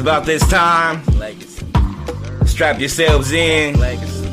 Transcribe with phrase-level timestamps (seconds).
[0.00, 1.04] about this time.
[1.18, 1.66] Legacy.
[2.46, 3.78] Strap yourselves in.
[3.78, 4.28] Legacy.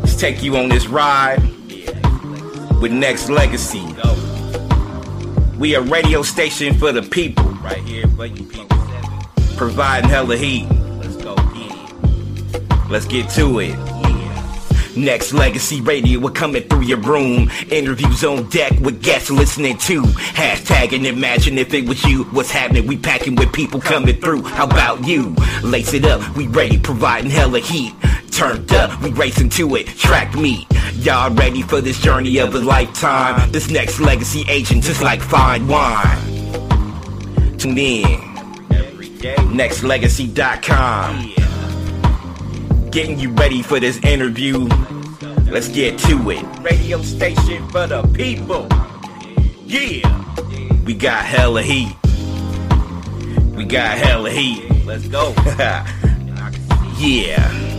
[0.00, 1.92] Let's take you on this ride Yeah.
[2.80, 3.84] With Nexxlegacy.
[4.02, 5.58] Go.
[5.58, 8.78] We a radio station for the people, Right here for you people.
[9.56, 10.68] Providing hella heat.
[10.68, 11.34] Let's go.
[12.88, 13.95] Let's get to it.
[14.96, 17.50] Nexxlegacy Radio, we're coming through your room.
[17.70, 20.00] Interviews on deck with guests listening to.
[20.02, 22.24] Hashtag and imagine if it was you.
[22.24, 22.86] What's happening?
[22.86, 24.44] We packing with people coming through.
[24.44, 25.36] How about you?
[25.62, 27.92] Lace it up, we ready, providing hella heat.
[28.30, 29.86] Turned up, we racing to it.
[29.86, 30.66] Track meet.
[30.94, 33.52] Y'all ready for this journey of a lifetime?
[33.52, 36.16] This next legacy agent, just like fine wine.
[37.58, 38.04] Tune in.
[39.52, 41.35] Nexxlegacy.com.
[42.96, 44.66] Getting you ready for this interview.
[45.50, 46.42] Let's get to it.
[46.60, 48.66] Radio station for the people.
[49.66, 50.00] Yeah.
[50.86, 51.94] We got hella heat.
[53.54, 54.86] We got hella heat.
[54.86, 55.34] Let's go.
[55.36, 57.75] And I can see yeah.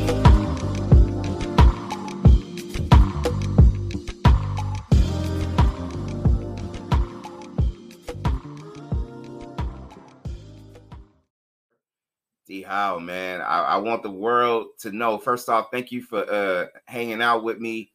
[12.67, 13.41] Howe, man.
[13.41, 15.17] I, I want the world to know.
[15.17, 17.91] First off, thank you for uh hanging out with me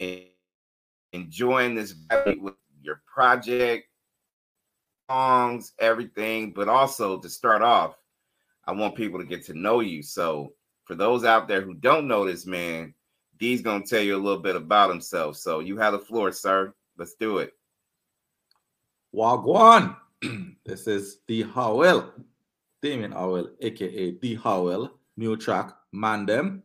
[0.00, 0.22] and
[1.12, 1.94] enjoying this
[2.40, 3.88] with your project,
[5.10, 6.52] songs, everything.
[6.52, 7.96] But also to start off,
[8.66, 10.02] I want people to get to know you.
[10.02, 10.52] So
[10.84, 12.94] for those out there who don't know this man,
[13.38, 15.36] D's gonna tell you a little bit about himself.
[15.36, 16.72] So you have the floor, sir.
[16.96, 17.52] Let's do it.
[19.14, 19.96] Wagwan.
[20.64, 22.12] this is D Howell,
[22.82, 26.62] Damien Howell, aka D Howell, new track, Mandem.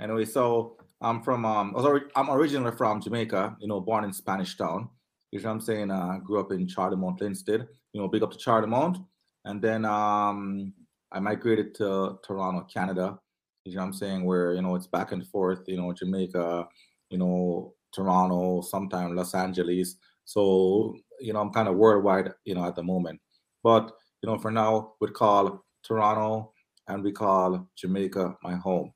[0.00, 1.74] Anyway, so I'm from um
[2.16, 4.88] I'm originally from Jamaica, you know, born in Spanish Town.
[5.30, 5.90] You know what I'm saying?
[5.90, 9.04] Uh grew up in Charlemont, Linstead, you know, big up to Charlemont.
[9.44, 10.72] And then um
[11.12, 13.18] I migrated to Toronto, Canada.
[13.64, 14.24] You know what I'm saying?
[14.24, 16.66] Where, you know, it's back and forth, you know, Jamaica,
[17.10, 19.96] you know, Toronto, sometime Los Angeles.
[20.24, 23.20] So, you know, I'm kind of worldwide, you know, at the moment.
[23.62, 23.92] But,
[24.24, 26.54] you know, for now, we'd call Toronto
[26.88, 28.90] and we call Jamaica my home.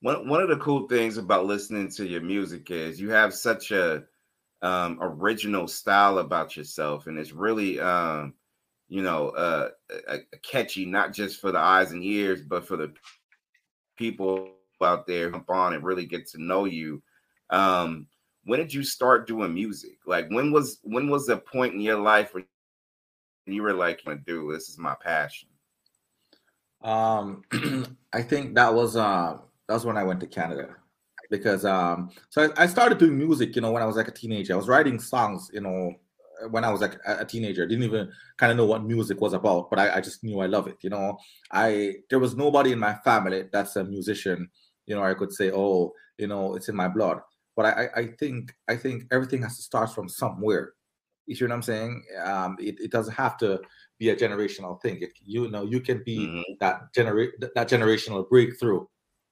[0.00, 3.70] one one of the cool things about listening to your music is you have such
[3.70, 4.02] a
[4.62, 8.34] um original style about yourself and it's really um
[8.88, 9.70] you know uh
[10.08, 12.92] a, a catchy not just for the eyes and ears but for the
[13.96, 14.50] people
[14.82, 17.02] out there jump on and really get to know you
[17.50, 18.06] um
[18.46, 21.98] when did you start doing music like when was when was the point in your
[21.98, 22.44] life when
[23.46, 25.48] you were like "I'm gonna do this is my passion
[26.82, 27.42] Um,
[28.12, 30.76] I think that was uh that was when I went to Canada
[31.30, 34.12] because um so I, I started doing music, you know, when I was like a
[34.12, 34.54] teenager.
[34.54, 35.94] I was writing songs, you know,
[36.50, 37.64] when I was like a, a teenager.
[37.64, 40.40] I didn't even kind of know what music was about, but I, I just knew
[40.40, 41.18] I love it, you know.
[41.50, 44.50] I there was nobody in my family that's a musician,
[44.86, 47.20] you know, I could say, oh, you know, it's in my blood.
[47.56, 50.74] But I, I, think I think everything has to start from somewhere.
[51.26, 52.04] You see what I'm saying?
[52.22, 53.60] Um, it, it doesn't have to
[53.98, 54.98] be a generational thing.
[55.00, 56.42] It, you know, you can be Mhm.
[56.60, 58.84] that generate that generational breakthrough,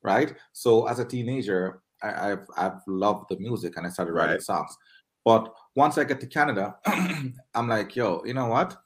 [0.02, 0.34] right?
[0.52, 4.42] So as a teenager, I, I've I've loved the music and I started writing Right.
[4.42, 4.76] songs.
[5.24, 6.76] But once I get to Canada,
[7.54, 8.76] I'm like, yo, you know what?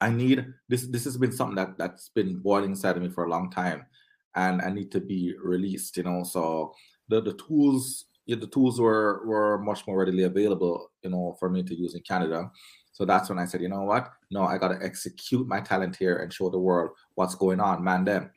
[0.00, 0.86] I need this.
[0.86, 3.84] This has been something that that's been boiling inside of me for a long time,
[4.34, 5.96] and I need to be released.
[5.96, 6.72] You know, so
[7.08, 10.92] the the tools yeah, the tools were were much more readily available.
[11.02, 12.50] You know, for me to use in Canada.
[12.92, 14.10] So that's when I said, you know what?
[14.30, 17.82] No, I got to execute my talent here and show the world what's going on,
[17.82, 18.04] man.
[18.04, 18.30] Them.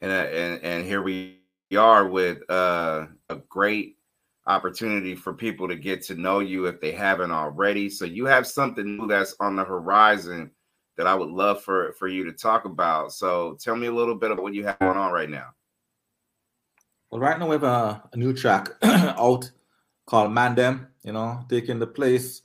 [0.00, 1.38] and uh, and and here we
[1.76, 3.96] are with uh, a great
[4.46, 7.90] opportunity for people to get to know you if they haven't already.
[7.90, 10.50] So you have something new that's on the horizon
[10.98, 13.12] that I would love for for you to talk about.
[13.12, 15.54] So tell me a little bit about what you have going on right now.
[17.10, 19.50] Well, right now we have a, a new track out
[20.06, 22.42] called Mandem, you know, taking the place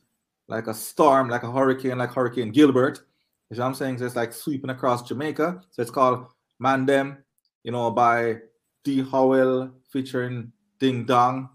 [0.48, 3.02] like a storm, like a hurricane, like Hurricane Gilbert.
[3.50, 3.98] You know what I'm saying?
[3.98, 5.62] So it's like sweeping across Jamaica.
[5.72, 6.28] So it's called
[6.62, 7.18] Mandem,
[7.64, 8.38] you know, by
[8.84, 9.04] D.
[9.04, 11.50] Howell featuring Ding Dong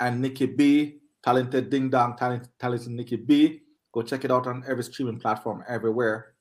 [0.00, 0.98] and Nikki B.
[1.22, 3.62] Talented Ding Dong, talent, talented Nikki B.
[3.94, 6.34] Go check it out on every streaming platform everywhere.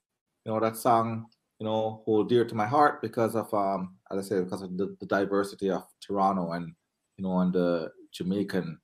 [0.44, 1.28] You know, that song,
[1.60, 4.76] you know, hold dear to my heart because of um, as I said, because of
[4.76, 6.74] the, the diversity of Toronto and
[7.18, 8.80] you know, and the Jamaican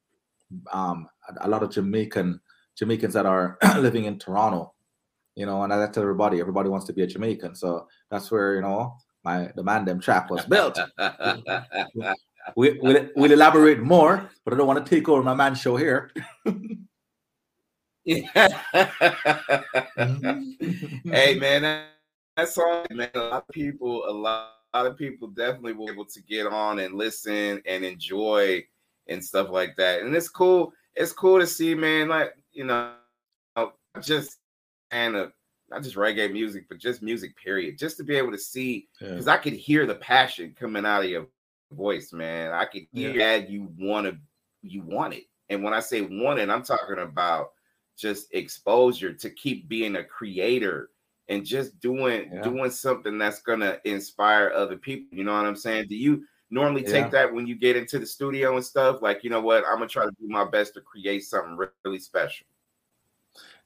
[0.71, 1.07] um
[1.42, 2.39] a lot of Jamaican
[2.77, 4.74] Jamaicans that are living in Toronto,
[5.36, 7.56] you know, and I tell everybody, everybody wants to be a Jamaican.
[7.56, 10.80] So that's where, you know, my the Mandem track was built.
[12.56, 15.75] we, we'll, we'll elaborate more, but I don't want to take over my man show
[15.75, 16.12] here.
[18.09, 19.91] Mm-hmm.
[21.11, 21.85] hey man, that,
[22.38, 25.88] that song, man, a lot of people, a lot, a lot of people definitely will
[25.88, 28.63] be able to get on and listen and enjoy
[29.07, 30.01] and stuff like that.
[30.01, 30.73] And it's cool.
[30.95, 32.09] It's cool to see, man.
[32.09, 32.94] Like you know,
[34.01, 34.38] just
[34.91, 35.31] and of
[35.69, 37.77] not just reggae music, but just music, period.
[37.77, 39.33] Just to be able to see, because yeah.
[39.33, 41.27] I could hear the passion coming out of your
[41.71, 42.51] voice, man.
[42.51, 43.39] I could hear yeah.
[43.39, 44.17] that you want to,
[44.63, 45.25] you want it.
[45.50, 47.51] And when I say want it, I'm talking about
[48.00, 50.90] just exposure to keep being a creator
[51.28, 52.42] and just doing yeah.
[52.42, 55.18] doing something that's gonna inspire other people.
[55.18, 55.88] You know what I'm saying?
[55.90, 57.10] Do you normally take yeah.
[57.10, 59.01] that when you get into the studio and stuff?
[59.01, 59.63] Like, you know what?
[59.66, 62.48] I'm gonna try to do my best to create something really special.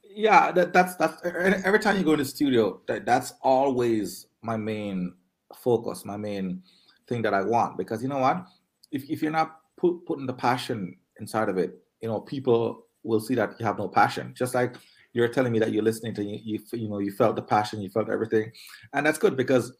[0.04, 4.58] Yeah, that, that's that's every time you go to the studio, that, that's always my
[4.58, 5.14] main
[5.56, 6.62] focus, my main
[7.08, 7.78] thing that I want.
[7.78, 8.46] Because you know what?
[8.92, 13.20] If if you're not put, putting the passion inside of it, you know, people will
[13.20, 14.34] see that you have no passion.
[14.36, 14.76] Just like
[15.14, 17.82] you're telling me that you're listening to you, you, you know, you felt the passion,
[17.82, 18.52] you felt everything,
[18.94, 19.76] and that's good because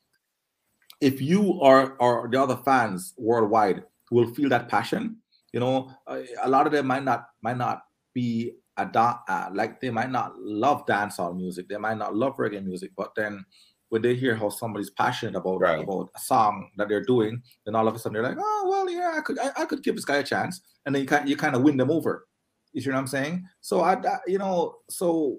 [1.02, 5.18] if you are or the other fans worldwide will feel that passion,
[5.52, 7.84] you know, a lot of them might not might not
[8.14, 12.38] be a da- uh, like they might not love dancehall music, they might not love
[12.38, 13.46] reggae music, but then
[13.90, 15.84] when they hear how somebody's passionate about right.
[15.84, 18.90] about a song that they're doing, then all of a sudden they're like, oh well,
[18.90, 21.30] yeah, I could I, I could give this guy a chance, and then you kind
[21.30, 22.26] you kind of win them over.
[22.74, 23.48] You see what I'm saying?
[23.62, 25.38] So I, I you know, so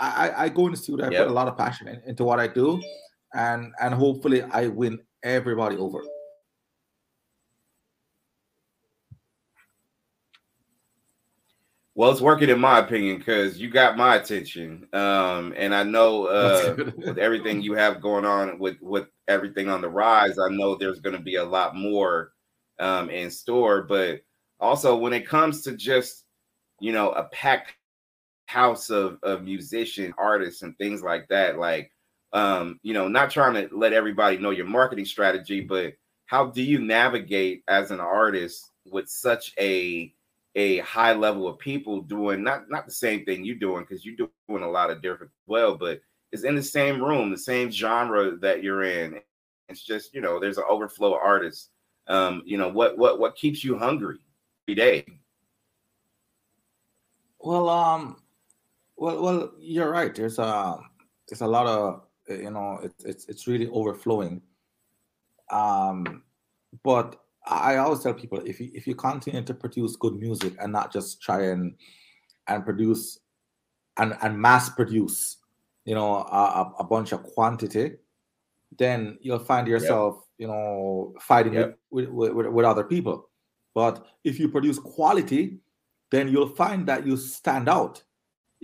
[0.00, 1.24] I, I go in the studio, I yep.
[1.24, 2.80] put a lot of passion in, into what I do,
[3.34, 6.02] and and hopefully I win everybody over.
[11.96, 16.26] Well, it's working in my opinion because you got my attention, um, and I know
[16.26, 20.74] uh, with everything you have going on with with everything on the rise, I know
[20.74, 22.32] there's going to be a lot more
[22.80, 23.82] um, in store.
[23.82, 24.22] But
[24.58, 26.23] also, when it comes to just
[26.84, 27.72] you know, a packed
[28.44, 31.58] house of, of musician artists and things like that.
[31.58, 31.90] Like,
[32.34, 35.94] um, you know, not trying to let everybody know your marketing strategy, but
[36.26, 40.12] how do you navigate as an artist with such a
[40.56, 44.28] a high level of people doing not not the same thing you're doing because you're
[44.48, 46.02] doing a lot of different well, but
[46.32, 49.18] it's in the same room, the same genre that you're in.
[49.70, 51.70] It's just you know, there's an overflow of artists.
[52.08, 54.18] Um, you know what what what keeps you hungry
[54.68, 55.06] every day?
[57.44, 58.16] Well, um,
[58.96, 60.14] well, well, you're right.
[60.14, 60.78] There's a
[61.28, 64.40] there's a lot of you know it's it's it's really overflowing.
[65.50, 66.22] Um,
[66.82, 70.72] but I always tell people if you if you continue to produce good music and
[70.72, 71.74] not just try and
[72.48, 73.18] and produce
[73.98, 75.36] and and mass produce,
[75.84, 77.92] you know, a, a bunch of quantity,
[78.78, 80.24] then you'll find yourself, yep.
[80.38, 81.78] you know, fighting yep.
[81.90, 83.28] with, with, with, with other people.
[83.74, 85.58] But if you produce quality,
[86.14, 88.02] then you'll find that you stand out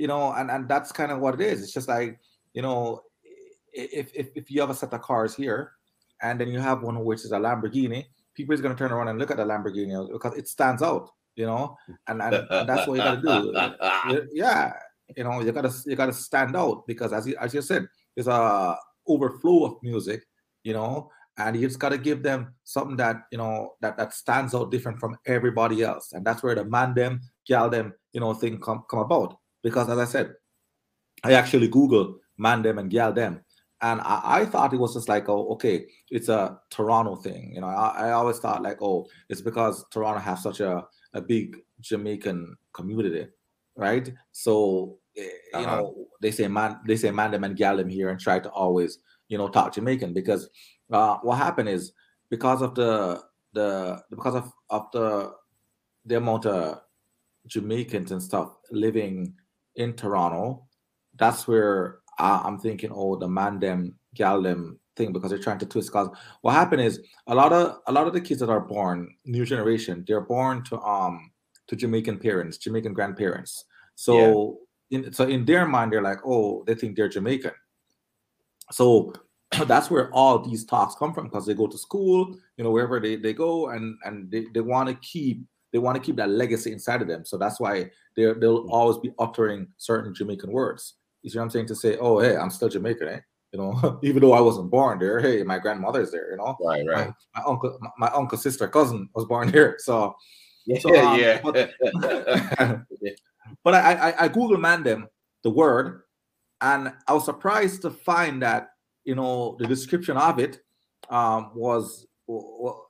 [0.00, 1.62] you know and and that's kind of what it is.
[1.62, 2.18] It's just like
[2.54, 3.02] you know
[3.72, 5.72] if if, if you have a set of cars here
[6.22, 9.08] and then you have one which is a lamborghini people is going to turn around
[9.08, 11.76] and look at the lamborghini because it stands out you know
[12.08, 14.72] and, and, and that's what you got to do yeah
[15.16, 17.62] you know you got to you got to stand out because as you, as you
[17.62, 18.76] said there's a
[19.06, 20.24] overflow of music
[20.64, 21.10] you know
[21.46, 24.70] and you just got to give them something that you know that that stands out
[24.70, 26.12] different from everybody else.
[26.12, 29.36] And that's where the man them gal them you know thing come, come about.
[29.62, 30.32] Because as i said
[31.22, 33.40] i actually google man them and gal them.
[33.82, 37.52] And I, I, thought it was just like oh okay it's a toronto thing.
[37.54, 41.20] You know I, I always thought like oh it's because toronto has such a, a
[41.20, 43.26] big jamaican community
[43.80, 44.12] right?
[44.32, 45.76] So eh, you uh-huh.
[45.76, 48.50] know they say man they say man them and gal them here and try to
[48.50, 48.98] always
[49.28, 50.48] you know talk jamaican because
[50.90, 51.92] uh, what happened is
[52.28, 55.32] because of the the because of of the
[56.04, 56.80] the amount of
[57.46, 59.34] Jamaicans and stuff living
[59.76, 60.66] in Toronto,
[61.16, 65.58] that's where I, am thinking, oh, the man them gal them thing because they're trying
[65.58, 65.88] to twist.
[65.88, 66.08] Because
[66.42, 69.44] what happened is a lot of a lot of the kids that are born new
[69.44, 71.30] generation, they're born to um
[71.68, 73.64] to Jamaican parents, Jamaican grandparents.
[73.94, 74.58] So
[74.90, 74.98] yeah.
[74.98, 77.52] in so in their mind, they're like, oh, they think they're Jamaican.
[78.72, 79.12] So
[79.66, 83.00] that's where all these talks come from because they go to school, you know, wherever
[83.00, 86.30] they, they go and and they, they want to keep they want to keep that
[86.30, 87.24] legacy inside of them.
[87.24, 88.70] So that's why they they'll mm.
[88.70, 90.94] always be uttering certain Jamaican words.
[91.22, 91.66] You see what I'm saying?
[91.66, 93.20] To say, oh hey, I'm still Jamaican, eh?
[93.52, 96.56] You know, even though I wasn't born there, hey, my grandmother's there, you know.
[96.64, 97.08] Right, right.
[97.08, 99.76] My, my uncle, my, my, uncle, sister, cousin was born here.
[99.78, 100.14] So
[100.66, 101.40] yeah, so, um, yeah.
[101.42, 101.72] But,
[103.64, 105.08] but I, I I Google man them
[105.42, 106.02] the word,
[106.60, 108.69] and I was surprised to find that
[109.04, 110.60] you know the description of it
[111.08, 112.06] um, was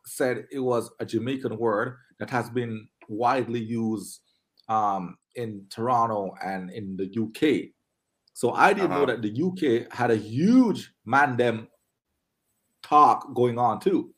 [0.04, 4.20] said it was a Jamaican word that has been widely used
[4.68, 7.70] um, in Toronto and in the UK.
[8.34, 9.00] So I didn't uh-huh.
[9.00, 11.66] know that the UK had a huge Mandem
[12.82, 14.14] talk going on too.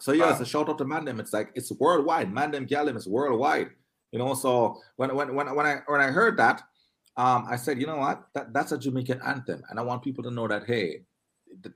[0.00, 0.42] So yes, wow.
[0.42, 1.20] a shout out to Mandem.
[1.20, 2.32] It's like it's worldwide.
[2.32, 3.70] Mandem Gyaldem is worldwide.
[4.10, 6.62] You know, so when when when when I when I heard that,
[7.16, 10.24] um, I said, you know what, that, that's a Jamaican anthem, and I want people
[10.24, 11.02] to know that hey,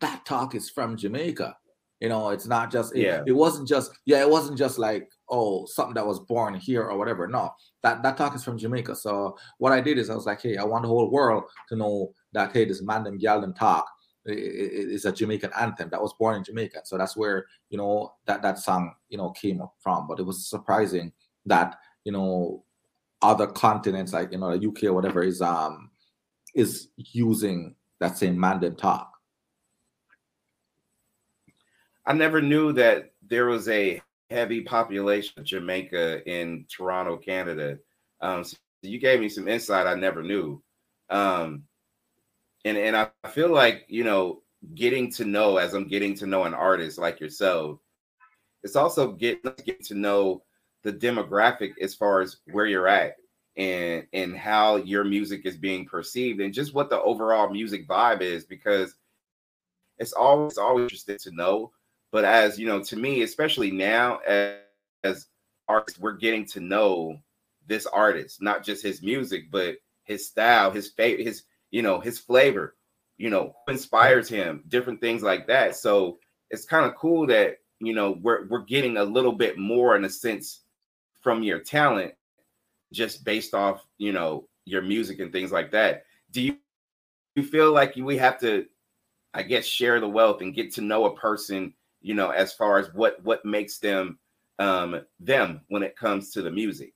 [0.00, 1.56] that talk is from Jamaica.
[2.00, 3.22] You know, it's not just it, yeah.
[3.26, 4.20] It wasn't just yeah.
[4.20, 7.26] It wasn't just like oh something that was born here or whatever.
[7.26, 8.96] No, that that talk is from Jamaica.
[8.96, 11.76] So what I did is I was like, hey, I want the whole world to
[11.76, 13.86] know that hey, this Mandem Gyaldem talk
[14.26, 16.80] is a Jamaican anthem that was born in Jamaica.
[16.84, 20.06] So that's where you know that that song you know came from.
[20.06, 21.12] But it was surprising
[21.46, 22.64] that you know
[23.22, 25.90] other continents like you know the UK or whatever is um
[26.54, 29.12] is using that same Mandem talk.
[32.04, 37.78] I never knew that there was a heavy population of Jamaica in Toronto, Canada.
[38.20, 40.62] Um, so you gave me some insight I never knew.
[41.10, 41.64] Um,
[42.64, 44.42] and and I feel like you know,
[44.74, 47.78] getting to know as I'm getting to know an artist like yourself,
[48.62, 50.42] it's also getting get to know
[50.86, 53.16] the demographic as far as where you're at
[53.56, 58.20] and and how your music is being perceived and just what the overall music vibe
[58.20, 58.94] is because
[59.98, 61.72] it's always always interesting to know
[62.16, 64.56] but as you know, to me, especially now as,
[65.04, 65.26] as
[65.68, 67.18] artists, we're getting to know
[67.66, 72.18] this artist, not just his music, but his style, his favorite, his you know, his
[72.18, 72.76] flavor,
[73.18, 75.76] you know, inspires him, different things like that.
[75.76, 76.18] So
[76.50, 80.04] it's kind of cool that you know we're we're getting a little bit more in
[80.04, 80.62] a sense
[81.26, 82.14] from your talent,
[82.92, 86.04] just based off you know your music and things like that.
[86.30, 86.56] Do you
[87.34, 88.66] you feel like we have to,
[89.34, 92.78] I guess, share the wealth and get to know a person you know, as far
[92.78, 94.20] as what what makes them
[94.60, 96.94] um them when it comes to the music.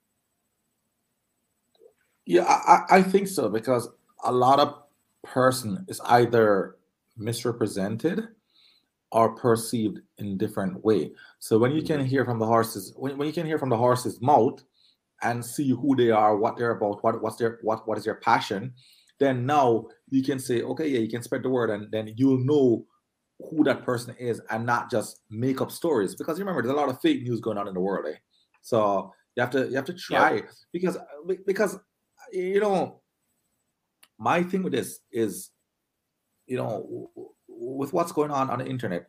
[2.26, 3.88] Yeah, I, I think so because
[4.22, 4.84] a lot of
[5.24, 6.76] person is either
[7.16, 8.28] misrepresented
[9.12, 11.10] or perceived in different way.
[11.38, 12.06] So when you can mm-hmm.
[12.06, 14.62] hear from the horses, when, when you can hear from the horse's mouth
[15.22, 18.16] and see who they are, what they're about, what what's their what what is their
[18.16, 18.72] passion,
[19.18, 22.44] then now you can say, okay, yeah, you can spread the word, and then you'll
[22.44, 22.86] know
[23.48, 26.76] who that person is and not just make up stories because you remember there's a
[26.76, 28.16] lot of fake news going on in the world eh?
[28.60, 30.98] so you have to you have to try because
[31.46, 31.78] because
[32.32, 33.00] you know
[34.18, 35.50] my thing with this is
[36.46, 37.10] you know
[37.60, 39.08] with what's going on on the internet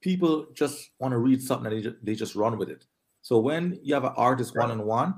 [0.00, 2.86] people just want to read something and they just, they just run with it
[3.22, 5.14] so when you have an artist one-on-one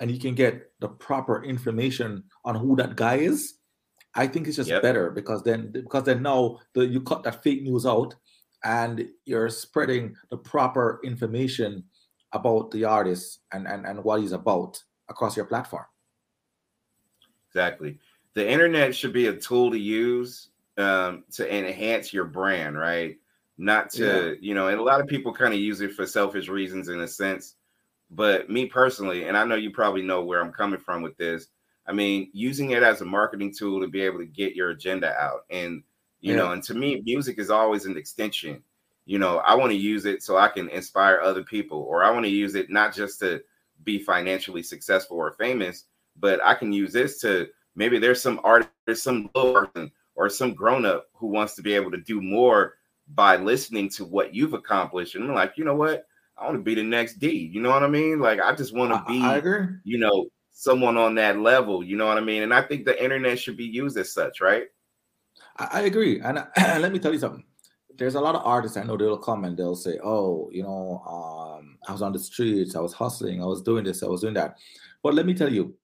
[0.00, 3.54] and you can get the proper information on who that guy is
[4.14, 4.82] I think it's just yep.
[4.82, 8.14] better because then because then now the you cut that fake news out
[8.62, 11.84] and you're spreading the proper information
[12.32, 15.84] about the artist and, and, and what he's about across your platform.
[17.50, 17.98] Exactly.
[18.34, 23.16] The internet should be a tool to use um, to enhance your brand, right?
[23.56, 24.34] Not to, yeah.
[24.40, 27.00] you know, and a lot of people kind of use it for selfish reasons in
[27.00, 27.54] a sense.
[28.10, 31.48] But me personally, and I know you probably know where I'm coming from with this,
[31.86, 35.14] I mean, using it as a marketing tool to be able to get your agenda
[35.20, 35.44] out.
[35.50, 35.82] And,
[36.20, 36.38] you yeah.
[36.38, 38.62] know, and to me, music is always an extension.
[39.06, 42.10] You know, I want to use it so I can inspire other people, or I
[42.10, 43.42] want to use it not just to
[43.84, 45.84] be financially successful or famous,
[46.18, 48.70] but I can use this to maybe there's some artist,
[49.02, 52.74] some little person or some grown up who wants to be able to do more
[53.14, 55.14] by listening to what you've accomplished.
[55.14, 56.06] And I'm like, you know what?
[56.36, 57.30] I want to be the next D.
[57.30, 58.18] You know what I mean?
[58.20, 59.20] Like, I just want to be,
[59.84, 61.84] you know, someone on that level.
[61.84, 62.42] You know what I mean?
[62.42, 64.64] And I think the internet should be used as such, right?
[65.58, 66.20] I, I agree.
[66.20, 67.44] And, and let me tell you something.
[67.96, 71.00] There's a lot of artists I know they'll come and they'll say, "Oh, you know,
[71.06, 74.22] um, I was on the streets, I was hustling, I was doing this, I was
[74.22, 74.56] doing that."
[75.00, 75.76] But let me tell you,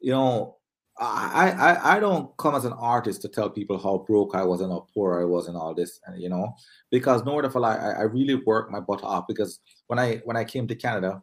[0.00, 0.58] you know,
[0.98, 4.62] I, I I don't come as an artist to tell people how broke I was
[4.62, 6.54] and how poor I was and all this, and you know,
[6.90, 9.26] because no order for I, I really worked my butt off.
[9.28, 11.22] Because when I when I came to Canada,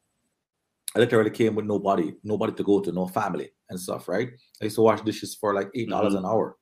[0.96, 4.30] I literally came with nobody, nobody to go to, no family and stuff, right?
[4.62, 6.26] I used to wash dishes for like eight dollars mm-hmm.
[6.26, 6.58] an hour,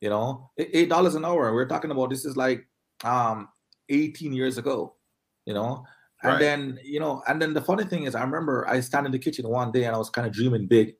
[0.00, 1.46] you know, eight dollars an hour.
[1.46, 2.66] And we're talking about this is like
[3.04, 3.48] um
[3.88, 4.96] 18 years ago,
[5.46, 5.84] you know.
[6.22, 6.38] And right.
[6.38, 9.18] then, you know, and then the funny thing is, I remember I stand in the
[9.18, 10.92] kitchen one day and I was kind of dreaming big,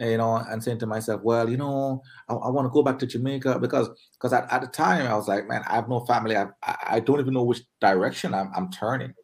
[0.00, 2.98] you know, and saying to myself, well, you know, I, I want to go back
[3.00, 6.00] to Jamaica because because at, at the time I was like, man, I have no
[6.00, 6.36] family.
[6.36, 9.14] I, I don't even know which direction I'm, I'm turning,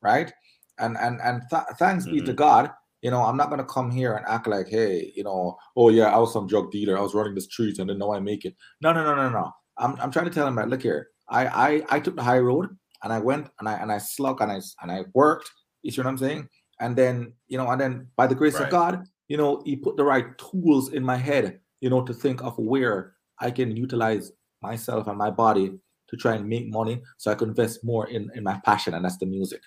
[0.00, 0.32] right?
[0.78, 2.14] and and and th- thanks mm-hmm.
[2.14, 2.36] be to mm-hmm.
[2.36, 2.70] God,
[3.02, 6.14] you know, I'm not gonna come here and act like, hey, you know, oh yeah,
[6.14, 8.44] I was some drug dealer, I was running the streets and then now I make
[8.44, 8.54] it.
[8.80, 9.52] No, no, no, no, no.
[9.78, 12.38] I'm I'm trying to tell him that look here, I I I took the high
[12.38, 12.76] road.
[13.02, 15.50] and I went and I and I slug and I and I worked.
[15.82, 16.48] You see what I'm saying?
[16.80, 18.64] And then you know, and then by the grace Right.
[18.64, 22.14] of God, you know, He put the right tools in my head, you know, to
[22.14, 25.78] think of where I can utilize myself and my body
[26.08, 29.04] to try and make money, so I can invest more in in my passion, and
[29.04, 29.62] that's the music.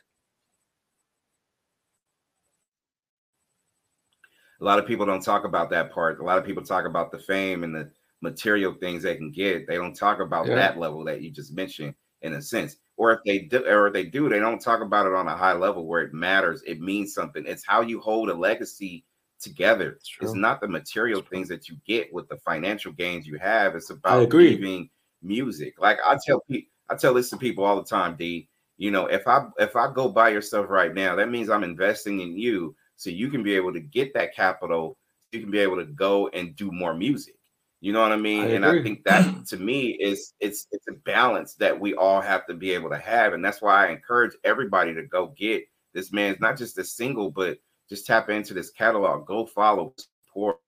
[4.61, 6.19] a lot of people don't talk about that part.
[6.19, 9.67] A lot of people talk about the fame and the material things they can get.
[9.67, 10.55] They don't talk about Yeah.
[10.55, 12.77] that level that you just mentioned in a sense.
[12.95, 15.37] Or if they do, or if they do, they don't talk about it on a
[15.37, 16.63] high level where it matters.
[16.65, 17.45] It means something.
[17.45, 19.05] It's how you hold a legacy
[19.39, 19.97] together.
[20.21, 23.75] It's not the material things that you get with the financial gains you have.
[23.75, 24.89] It's about leaving
[25.21, 25.75] music.
[25.79, 28.47] Like I tell people, I tell this to people all the time, D.
[28.77, 31.63] You know, if I if I go buy your stuff right now, that means I'm
[31.63, 34.97] investing in you so you can be able to get that capital
[35.31, 37.35] you can be able to go and do more music
[37.79, 40.87] you know what i mean I and i think that to me is it's it's
[40.89, 43.91] a balance that we all have to be able to have and that's why i
[43.91, 45.63] encourage everybody to go get
[45.93, 49.93] this man's not just a single but just tap into this catalog go follow
[50.25, 50.59] support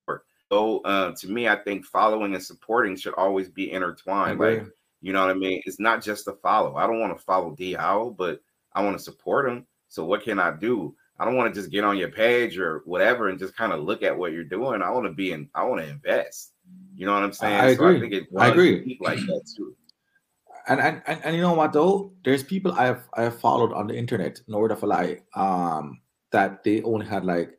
[0.51, 4.65] go uh, to me i think following and supporting should always be intertwined like
[5.01, 7.55] you know what i mean it's not just a follow i don't want to follow
[7.55, 8.41] d Howell, but
[8.73, 11.69] i want to support him so what can i do I don't want to just
[11.69, 14.81] get on your page or whatever and just kind of look at what you're doing.
[14.81, 15.49] I want to be in.
[15.53, 16.53] I want to invest.
[16.95, 17.59] You know what I'm saying?
[17.59, 17.99] I So I agree.
[17.99, 18.97] think it I agree.
[19.01, 19.75] like that too.
[20.69, 23.73] and, and and and you know what though there's people i have i have followed
[23.73, 25.99] on the internet no word of a lie um
[26.31, 27.51] that they only had like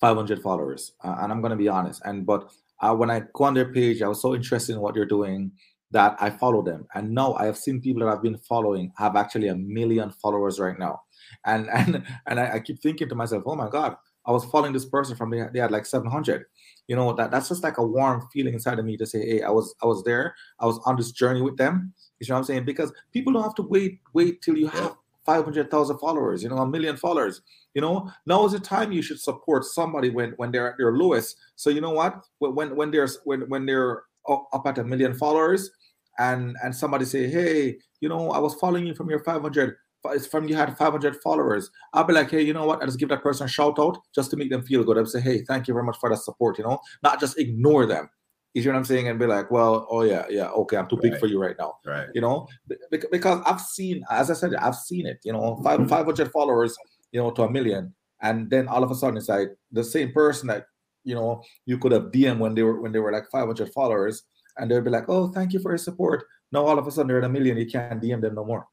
[0.00, 2.50] 500 followers uh, and i'm gonna be honest and but
[2.80, 5.50] uh, when i go on their page i was so interested in what they're doing
[5.90, 9.16] that i follow them and now i have seen people that i've been following have
[9.16, 11.00] actually a million followers right now
[11.46, 14.72] and and and i, I keep thinking to myself oh my god i was following
[14.72, 16.44] this person from they, they had like 700
[16.88, 19.42] you know that that's just like a warm feeling inside of me to say hey
[19.42, 21.92] i was i was there i was on this journey with them.
[22.20, 22.64] You know what I'm saying?
[22.64, 26.66] Because people don't have to wait wait till you have 500,000 followers, you know, a
[26.66, 27.42] million followers.
[27.74, 30.92] You know, now is the time you should support somebody when when they're at their
[30.92, 31.36] lowest.
[31.56, 32.20] So you know what?
[32.38, 35.70] When when, there's when when they're up, up at a million followers
[36.18, 39.76] and and somebody say, "Hey, you know, I was following you from your 500
[40.12, 41.70] it's from you had 500 followers.
[41.92, 42.82] I'll be like, hey, you know what?
[42.82, 44.98] I just give that person a shout out just to make them feel good.
[44.98, 46.58] I'll say, hey, thank you very much for that support.
[46.58, 48.10] You know, not just ignore them.
[48.54, 49.08] You see what I'm saying?
[49.08, 51.20] And be like, well, oh yeah, yeah, okay, I'm too big Right.
[51.20, 52.08] for you right now Right.
[52.14, 52.76] you know Be-
[53.10, 55.88] because i've seen as i said i've seen it you know five, mm-hmm.
[55.88, 56.76] 500 followers
[57.12, 60.12] you know to a million and then all of a sudden it's like the same
[60.12, 60.66] person that
[61.04, 64.22] you know you could have dm when they were when they were like 500 followers
[64.56, 67.08] and they'll be like oh thank you for your support now all of a sudden
[67.08, 68.66] they're at a million you can't dm them no more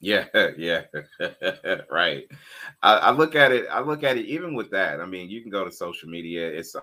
[0.00, 0.26] Yeah,
[0.58, 0.82] yeah,
[1.90, 2.24] right.
[2.82, 3.66] I, I look at it.
[3.70, 5.00] I look at it even with that.
[5.00, 6.48] I mean, you can go to social media.
[6.48, 6.82] It's I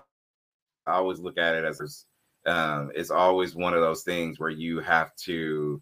[0.92, 2.06] always look at it as
[2.46, 5.80] um, it's always one of those things where you have to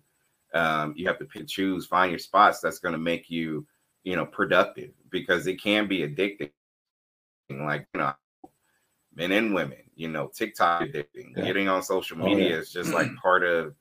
[0.55, 3.67] um, you have to pick choose, find your spots that's going to make you,
[4.05, 6.51] you know, productive because it can be addicting.
[7.51, 8.13] Like you know,
[9.15, 11.37] men and women, you know, TikTok addicting.
[11.37, 11.45] Yeah.
[11.45, 12.57] Getting on social Oh, media yeah.
[12.59, 13.75] is just like part of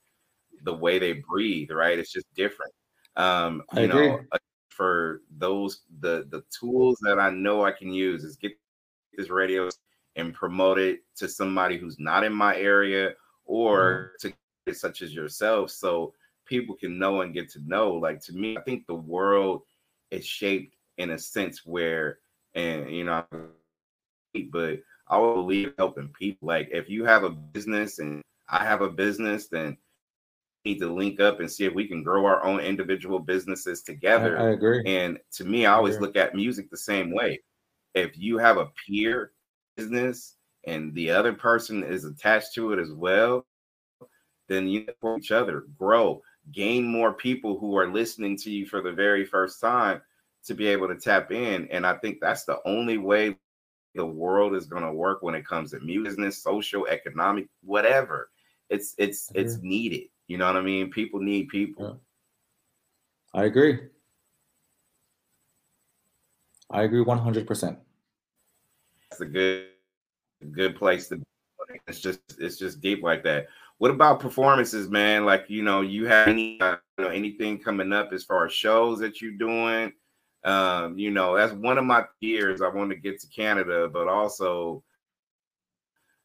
[0.64, 1.98] the way they breathe, right?
[1.98, 2.72] It's just different.
[3.16, 4.20] Um, you know,
[4.70, 8.52] for those the the tools that I know I can use is get
[9.16, 9.68] this radio
[10.16, 13.14] and promote it to somebody who's not in my area
[13.46, 14.30] or Mm-hmm.
[14.66, 16.12] to such as yourself so
[16.46, 19.62] people can know and get to know like to me i think the world
[20.10, 22.18] is shaped in a sense where
[22.54, 23.24] and you know
[24.50, 28.80] but i will believe helping people like if you have a business and i have
[28.80, 29.76] a business then
[30.64, 34.38] need to link up and see if we can grow our own individual businesses together
[34.38, 36.06] I agree and to me, I always agree.
[36.06, 37.40] look at music the same way.
[37.94, 39.32] If you have a peer
[39.76, 43.46] business and the other person is attached to it as well,
[44.48, 46.22] then you support each other, grow,
[46.52, 50.00] gain more people who are listening to you for the very first time
[50.44, 51.68] to be able to tap in.
[51.70, 53.36] And I think that's the only way
[53.94, 58.30] the world is going to work when it comes to business, social, economic, whatever.
[58.70, 60.08] It's it's it's needed.
[60.26, 60.90] You know what I mean?
[60.90, 62.00] People need people.
[63.34, 63.78] i agree
[66.70, 67.76] i agree 100%
[69.10, 69.68] It's a good
[70.52, 71.24] good place to be.
[71.86, 73.46] It's just it's just deep like that.
[73.78, 75.24] What about performances, man?
[75.24, 78.52] Like you know, you have any uh, you know anything coming up as far as
[78.52, 79.92] shows that you're doing?
[80.44, 82.60] Um, you know, that's one of my fears.
[82.60, 84.82] I want to get to Canada, but also,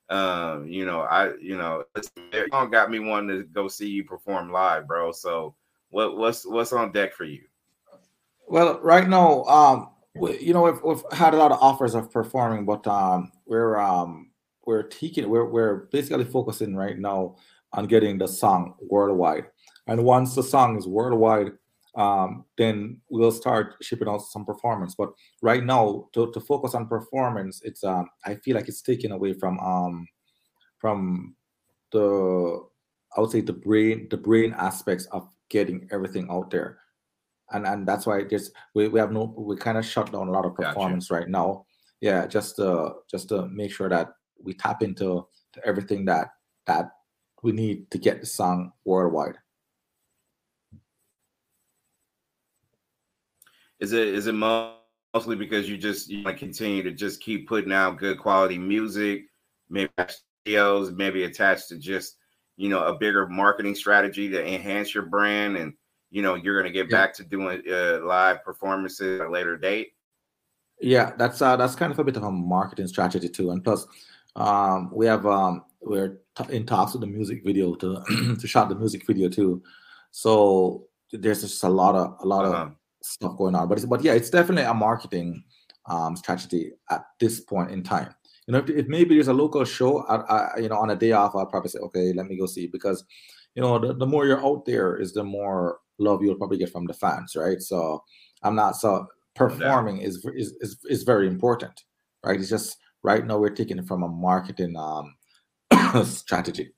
[0.10, 4.04] um, you know, I you know, it's, it got me wanting to go see you
[4.04, 5.12] perform live, bro.
[5.12, 5.56] So,
[5.90, 7.42] what what's what's on deck for you?
[8.48, 12.12] Well, right now, um, we, you know, we've, we've had a lot of offers of
[12.12, 14.32] performing, but um, we're um,
[14.66, 17.36] we're taking, we're we're basically focusing right now
[17.74, 19.46] on getting the song worldwide.
[19.86, 21.52] And once the song is worldwide,
[22.00, 24.96] um, then we'll start shipping out some performance.
[24.96, 29.12] But right now, to, to focus on performance, it's um, I feel like it's taken
[29.12, 30.08] away from um,
[30.78, 31.36] from
[31.92, 32.66] the
[33.16, 36.80] I would say the brain the brain aspects of getting everything out there,
[37.52, 40.32] and and that's why there's we, we have no we kind of shut down a
[40.32, 41.20] lot of performance gotcha.
[41.20, 41.66] right now.
[42.00, 46.30] Yeah, just to just to make sure that we tap into to everything that
[46.66, 46.92] that
[47.44, 49.36] we need to get the song worldwide.
[53.80, 57.48] Is it is it mostly because you just you want to continue to just keep
[57.48, 59.24] putting out good quality music,
[59.70, 59.92] maybe
[60.46, 62.18] videos, maybe attached to just
[62.58, 65.74] you know a bigger marketing strategy to enhance your brand, and
[66.12, 66.98] you know you're going to get yeah.
[66.98, 69.90] back to doing uh, live performances at a later date.
[70.82, 73.88] Yeah, that's uh, that's kind of a bit of a marketing strategy too, and plus,
[74.36, 78.04] um, we have um, we're t- in talks with the music video to
[78.40, 79.62] to shot the music video too,
[80.12, 82.64] so there's just a lot of a lot uh-huh.
[82.64, 83.68] of stuff going on.
[83.68, 85.44] But it's but yeah, it's definitely a marketing
[85.90, 88.14] um, strategy at this point in time.
[88.48, 90.96] You know, if, if maybe there's a local show, I, I, you know, on a
[90.96, 93.04] day off, I'll probably say, okay, let me go see because,
[93.54, 96.72] you know, the, the more you're out there, is the more love you'll probably get
[96.72, 97.62] from the fans, right?
[97.62, 98.04] So
[98.42, 100.08] I'm not so performing yeah.
[100.08, 101.84] is, is is is very important,
[102.26, 102.40] right?
[102.40, 105.16] It's just right now we're taking it from a marketing um
[106.06, 106.72] strategy.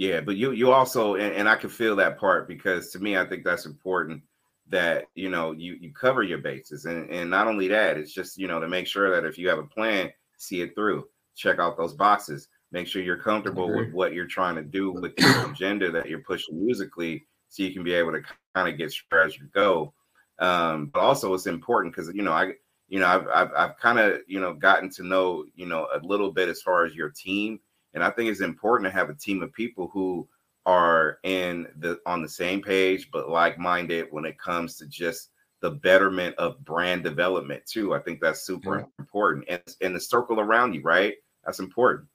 [0.00, 3.18] Yeah, but you you also and, and I can feel that part because to me
[3.18, 4.22] I think that's important
[4.70, 6.86] that you know you you cover your bases.
[6.86, 9.50] And and not only that it's just you know to make sure that if you
[9.50, 13.92] have a plan see it through check out those boxes make sure you're comfortable with
[13.92, 17.84] what you're trying to do with the agenda that you're pushing musically so you can
[17.84, 18.22] be able to
[18.54, 19.92] kind of get sure as you go.
[20.38, 22.52] Um but also it's important because you know i
[22.88, 25.98] you know i've i've, I've kind of you know gotten to know you know a
[25.98, 27.60] little bit as far as your team
[27.94, 30.28] and I think it's important to have a team of people who
[30.66, 35.70] are in the on the same page but like-minded when it comes to just the
[35.70, 37.94] betterment of brand development too.
[37.94, 38.84] I think that's super yeah.
[38.98, 39.44] important.
[39.48, 41.14] And, and the circle around you, right?
[41.44, 42.08] That's important.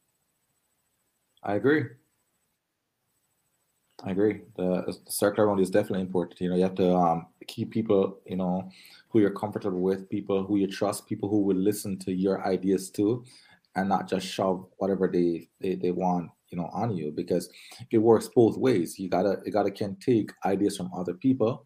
[1.44, 1.84] I agree.
[4.04, 4.42] I agree.
[4.58, 6.42] The, the circle around you is definitely important.
[6.42, 8.70] You know, you have to um, keep people, you know,
[9.10, 12.90] who you're comfortable with, people who you trust, people who will listen to your ideas
[12.90, 13.24] too
[13.76, 17.50] and not just shove whatever they, they they want you know on you because
[17.92, 21.66] it works both ways you gotta you gotta can take ideas from other people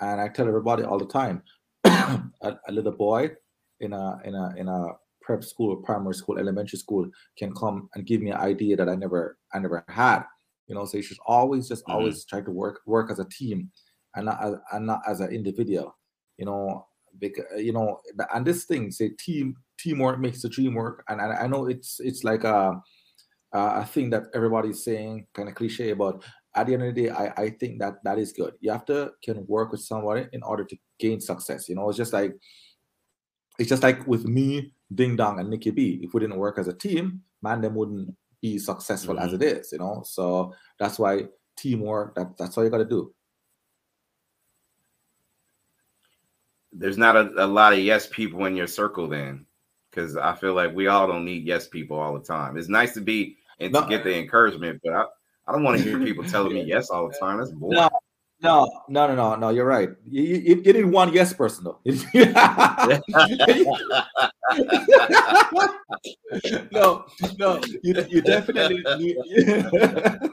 [0.00, 1.42] and i tell everybody all the time
[1.84, 3.30] a, a, little boy
[3.80, 4.88] in a in a in a
[5.20, 8.94] prep school primary school elementary school can come and give me an idea that i
[8.94, 10.22] never i never had
[10.66, 11.98] you know so you should always just mm-hmm.
[11.98, 13.70] always try to work work as a team
[14.14, 15.96] and not as, and not as an individual
[16.38, 16.86] you know
[17.18, 18.00] because you know
[18.34, 21.04] and this thing say team teamwork makes the dream work.
[21.08, 22.80] And I, I know it's it's like a
[23.52, 26.22] a thing that everybody's saying, kind of cliche, but
[26.54, 28.54] at the end of the day, I, I think that that is good.
[28.60, 31.68] You have to can work with somebody in order to gain success.
[31.68, 32.34] You know, it's just like
[33.58, 36.00] it's just like with me, Ding Dong, and Nikki B.
[36.02, 39.24] If we didn't work as a team, man, them wouldn't be successful mm-hmm.
[39.24, 39.72] as it is.
[39.72, 41.24] You know, so that's why
[41.56, 42.14] teamwork.
[42.14, 43.14] That that's all you got to do.
[46.72, 49.46] There's not a, a lot of yes people in your circle, then
[49.92, 52.56] because I feel like we all don't need yes people all the time.
[52.56, 55.04] It's nice to be and no, to get the encouragement, but I,
[55.46, 57.38] I don't want to hear people telling me yes all the time.
[57.38, 57.76] That's boring.
[57.76, 57.90] No,
[58.40, 59.48] no, no, no, no, no.
[59.50, 59.90] You're right.
[60.08, 61.78] You, you, you need one yes person though.
[66.72, 67.04] no,
[67.38, 69.16] no, you, you definitely need.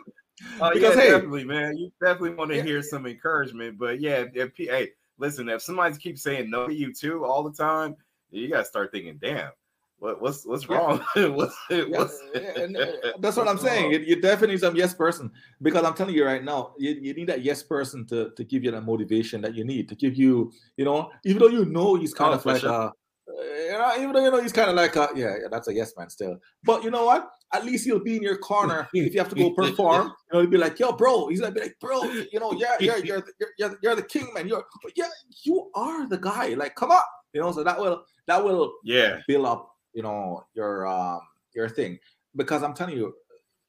[0.62, 1.78] Oh because, yeah, hey, definitely, man.
[1.78, 2.64] You definitely want to yeah.
[2.64, 6.74] hear some encouragement, but yeah, if, if, hey, listen, if somebody keeps saying no to
[6.74, 7.96] you too all the time,
[8.32, 9.52] you gotta start thinking, damn,
[10.00, 11.04] what, what's what's wrong?
[11.16, 13.92] what's, what's, uh, that's what I'm saying.
[13.92, 15.30] You, you, definitely need some yes person
[15.62, 18.64] because I'm telling you right now, you, you need that yes person to to give
[18.64, 21.96] you that motivation that you need to give you, you know, even though you know
[21.96, 22.72] he's kind oh, of like sure.
[22.72, 22.92] a,
[23.28, 25.74] you know, even though you know he's kind of like a, yeah, yeah, that's a
[25.74, 26.38] yes man still.
[26.64, 27.30] But you know what?
[27.54, 30.14] At least he'll be in your corner if you have to go perform.
[30.32, 31.28] You know, he'll be like, yo, bro.
[31.30, 34.28] He's gonna be like, bro, you know, yeah, yeah, you're you're you're, you're the king,
[34.36, 34.48] man.
[34.48, 34.64] You're
[34.96, 35.10] yeah,
[35.44, 36.50] you are the guy.
[36.54, 37.02] Like, come on,
[37.34, 37.52] you know.
[37.52, 39.18] So that will that will yeah.
[39.28, 41.22] build up you know your um
[41.54, 42.00] your thing.
[42.36, 43.14] Because i'm telling you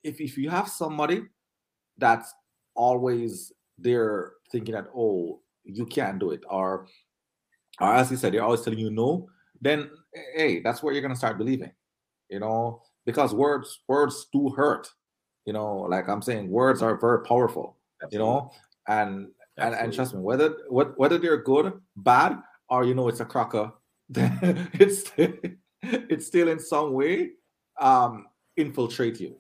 [0.05, 1.23] if, if you have somebody
[1.99, 2.33] that's
[2.75, 6.87] always there thinking that oh you can't do it or
[7.81, 9.29] or as you said they're always telling you no
[9.61, 9.91] then
[10.35, 11.71] hey that's where you're gonna start believing
[12.29, 12.83] you know?
[13.05, 14.89] Because words words do hurt
[15.47, 15.79] you know?
[15.89, 18.19] Like i'm saying words are very powerful Absolutely.
[18.19, 18.51] you know?
[18.89, 22.39] And and, and trust me whether whether they're good bad
[22.71, 23.73] or you know it's a cracker
[24.15, 25.13] it's
[25.83, 27.31] it's still in some way
[27.81, 29.37] um, infiltrate you.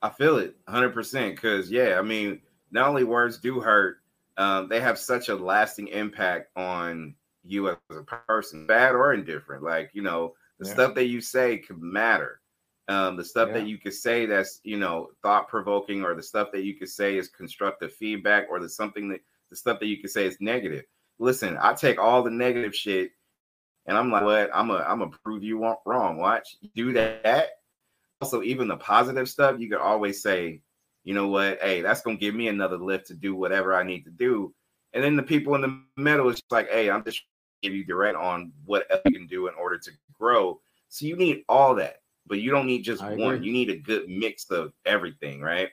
[0.00, 2.40] I feel it 100% because, yeah, I mean,
[2.72, 3.98] not only words do hurt,
[4.36, 9.62] um, they have such a lasting impact on you as a person, bad or indifferent.
[9.62, 10.74] Like, you know, the yeah.
[10.74, 12.40] stuff that you say could matter.
[12.88, 13.58] Um, the stuff yeah.
[13.58, 16.88] that you could say that's, you know, thought provoking, or the stuff that you could
[16.88, 20.38] say is constructive feedback, or the something that the stuff that you could say is
[20.40, 20.84] negative.
[21.22, 23.12] Listen, I take all the negative shit
[23.86, 24.50] and I'm like, what?
[24.52, 26.16] I'm a I'm gonna prove you wrong.
[26.16, 27.50] Watch, do that.
[28.20, 30.60] Also, even the positive stuff, you could always say,
[31.04, 31.60] you know what?
[31.60, 34.52] Hey, that's gonna give me another lift to do whatever I need to do.
[34.94, 37.22] And then the people in the middle is like, hey, I'm just
[37.62, 40.60] give you direct on what you can do in order to grow.
[40.88, 43.44] So you need all that, but you don't need just one.
[43.44, 45.68] You need a good mix of everything, right?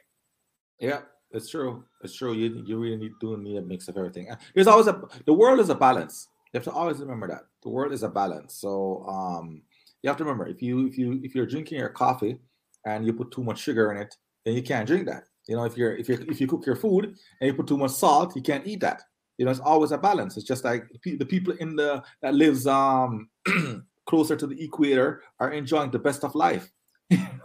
[0.80, 1.84] Yeah, it's true.
[2.04, 2.34] It's true.
[2.34, 4.30] You you really need to need a mix of everything.
[4.54, 6.28] There's always a the world is a balance.
[6.54, 8.56] You have to always remember that the world is a balance.
[8.56, 9.62] So um,
[10.02, 12.40] you have to remember if you if you if you're drinking your coffee
[12.86, 14.16] and you put too much sugar in it,
[14.46, 15.26] then you can't drink that.
[15.48, 17.78] You know, if you're if you if you cook your food and you put too
[17.78, 19.04] much salt, you can't eat that.
[19.38, 20.36] You know, it's always a balance.
[20.36, 23.30] It's just like the people in the that lives um
[24.06, 26.72] closer to the equator are enjoying the best of life.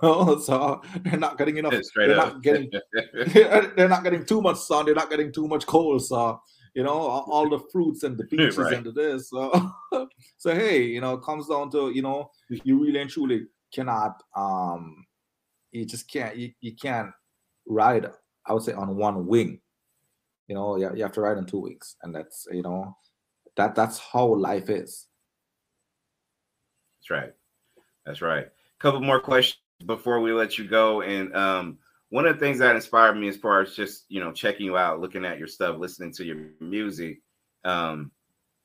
[0.03, 1.75] Know, so they're not getting enough.
[1.95, 2.35] they're up.
[2.35, 2.71] not getting.
[3.13, 4.87] they're not getting too much sun.
[4.87, 6.05] They're not getting too much cold.
[6.05, 6.41] So
[6.75, 8.75] you know, all the fruits and the beaches right.
[8.75, 9.31] and this.
[9.31, 9.73] So,
[10.37, 14.23] so hey, you know, it comes down to you know, you really and truly cannot,
[14.37, 15.07] um,
[15.71, 17.11] you just can't, you, you can't
[17.67, 18.07] ride.
[18.47, 19.61] I would say on one wing.
[20.49, 22.97] You know, you, you have to ride on two wings, and that's you know,
[23.57, 25.07] that that's how life is.
[26.99, 27.33] That's right.
[28.05, 28.47] That's right.
[28.47, 31.79] A couple more questions before we let you go, and um,
[32.11, 34.77] one of the things that inspired me as far as just you know checking you
[34.77, 37.19] out looking at your stuff listening to your music
[37.65, 38.13] um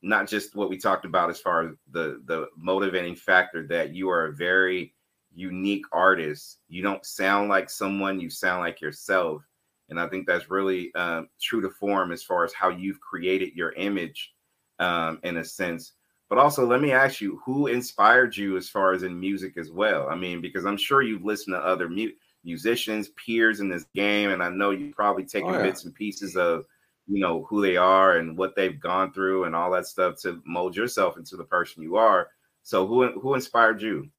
[0.01, 4.09] not just what we talked about as far as the the motivating factor that you
[4.09, 4.93] are a very
[5.33, 6.59] unique artist.
[6.67, 9.43] You don't sound like someone you sound like yourself.
[9.89, 13.55] And i think that's really um, true to form as far as how you've created
[13.55, 14.33] your image
[14.77, 15.93] um, in a sense
[16.29, 19.71] but also let me ask you who inspired you as far as in music as
[19.71, 23.85] well i mean because i'm sure you've listened to other music musicians, peers in this
[23.95, 25.63] game, and I know you've probably taken oh, yeah.
[25.63, 26.65] bits and pieces of
[27.07, 30.41] you know who they are and what they've gone through and all that stuff to
[30.45, 32.27] mold yourself into the person you are.
[32.63, 34.09] So who who inspired you?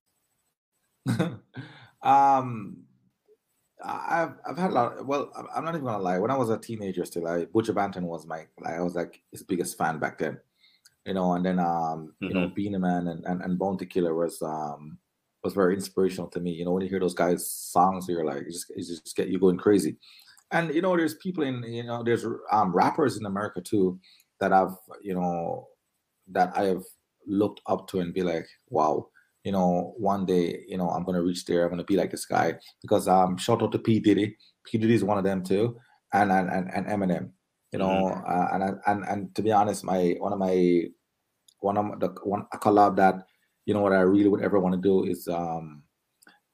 [2.02, 2.78] um
[3.82, 5.06] I've I've had a lot.
[5.06, 6.18] Well, I'm not even gonna lie.
[6.18, 9.22] When I was a teenager, still, I Buju Banton was my like I was like
[9.30, 10.38] his biggest fan back then,
[11.04, 11.34] you know.
[11.34, 12.26] And then um, mm-hmm.
[12.26, 12.80] you know, mm-hmm.
[12.80, 14.98] Man and, and and Bounty Killer was um
[15.42, 16.52] was very inspirational to me.
[16.52, 19.28] You know, when you hear those guys' songs, you're like, you just, you just get
[19.28, 19.96] you going crazy.
[20.50, 23.98] And you know, there's people in, you know, there's um, rappers in America too
[24.40, 25.68] that I've, you know,
[26.32, 26.82] that I have
[27.26, 29.08] looked up to and be like, wow,
[29.44, 31.64] you know, one day, you know, I'm gonna reach there.
[31.64, 34.36] I'm gonna be like this guy because um, shout out to P Diddy.
[34.64, 35.78] P Diddy is one of them too,
[36.12, 37.30] and and and, and Eminem.
[37.72, 38.24] You know, mm-hmm.
[38.26, 40.84] uh, and and and to be honest, my one of my
[41.60, 43.26] one of the one a collab that
[43.66, 45.82] you know what I really would ever want to do is um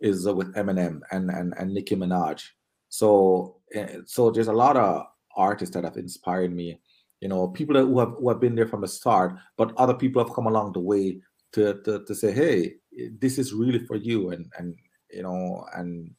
[0.01, 2.43] is uh, with Eminem and and and Nicki Minaj.
[2.89, 6.81] So eh, so there's a lot of artists that have inspired me.
[7.21, 9.95] You know, people that, who have who have been there from the start, but other
[9.95, 11.21] people have come along the way
[11.53, 12.75] to to, to say, hey,
[13.19, 14.77] this is really for you, and and
[15.11, 16.11] you know, and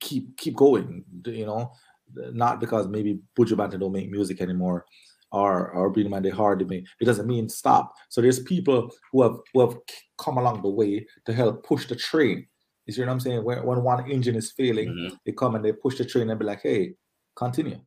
[0.00, 1.04] keep keep going.
[1.24, 1.72] You know,
[2.14, 4.86] not because maybe Buju Banton don't make music anymore,
[5.32, 6.86] or or they hard to me.
[7.00, 7.92] It doesn't mean stop.
[8.08, 9.76] So there's people who have who have
[10.18, 12.46] come along the way to help push the train.
[12.86, 13.42] You see what I'm saying?
[13.42, 15.14] When, when one engine is failing, mm-hmm.
[15.24, 16.94] they come and they push the train and be like, hey,
[17.34, 17.80] continue.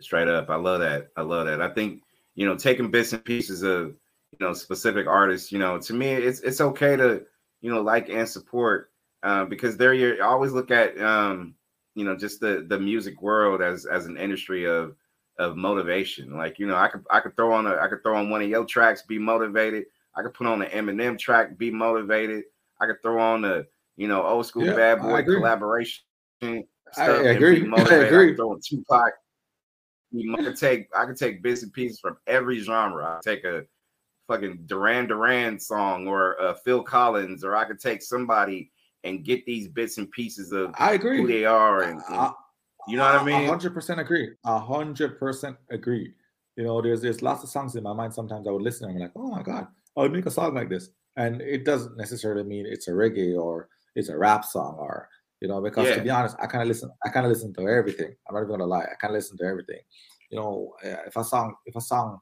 [0.00, 0.50] Straight up.
[0.50, 1.08] I love that.
[1.16, 1.60] I love that.
[1.60, 2.02] I think,
[2.34, 3.94] you know, taking bits and pieces of,
[4.32, 7.22] you know, specific artists, you know, to me, it's it's okay to,
[7.60, 8.89] you know, like and support
[9.22, 11.54] uh, because they're you always look at um,
[11.94, 14.94] you know, just the the music world as as an industry of
[15.38, 16.36] of motivation.
[16.36, 18.42] Like, you know, I could I could throw on a I could throw on one
[18.42, 19.84] of your tracks, be motivated.
[20.16, 22.44] I could put on an Eminem track, be motivated.
[22.80, 26.02] I could throw on the, you know, old school yeah, bad boy collaboration.
[26.40, 26.64] Stuff
[26.96, 27.70] I, I agree.
[27.72, 28.34] I agree.
[28.34, 29.12] Throwing Tupac.
[30.12, 33.18] I could take I could take bits and pieces from every genre.
[33.18, 33.64] I take a
[34.26, 38.72] fucking Duran Duran song or a Phil Collins, or I could take somebody
[39.04, 42.32] and get these bits and pieces of I agree who they are and, and
[42.88, 43.48] you know what I mean?
[43.48, 44.30] hundred percent agree.
[44.44, 46.12] Hundred percent agree.
[46.56, 48.14] You know, there's there's lots of songs in my mind.
[48.14, 50.54] Sometimes I would listen and I'm like, oh my god, I would make a song
[50.54, 54.76] like this, and it doesn't necessarily mean it's a reggae or it's a rap song
[54.78, 55.08] or
[55.40, 55.96] you know because yeah.
[55.96, 56.90] to be honest, I kind of listen.
[57.04, 58.14] I kind of listen to everything.
[58.28, 58.82] I'm not even gonna lie.
[58.82, 59.80] I kind of listen to everything.
[60.30, 62.18] You know, eh, if a song if a song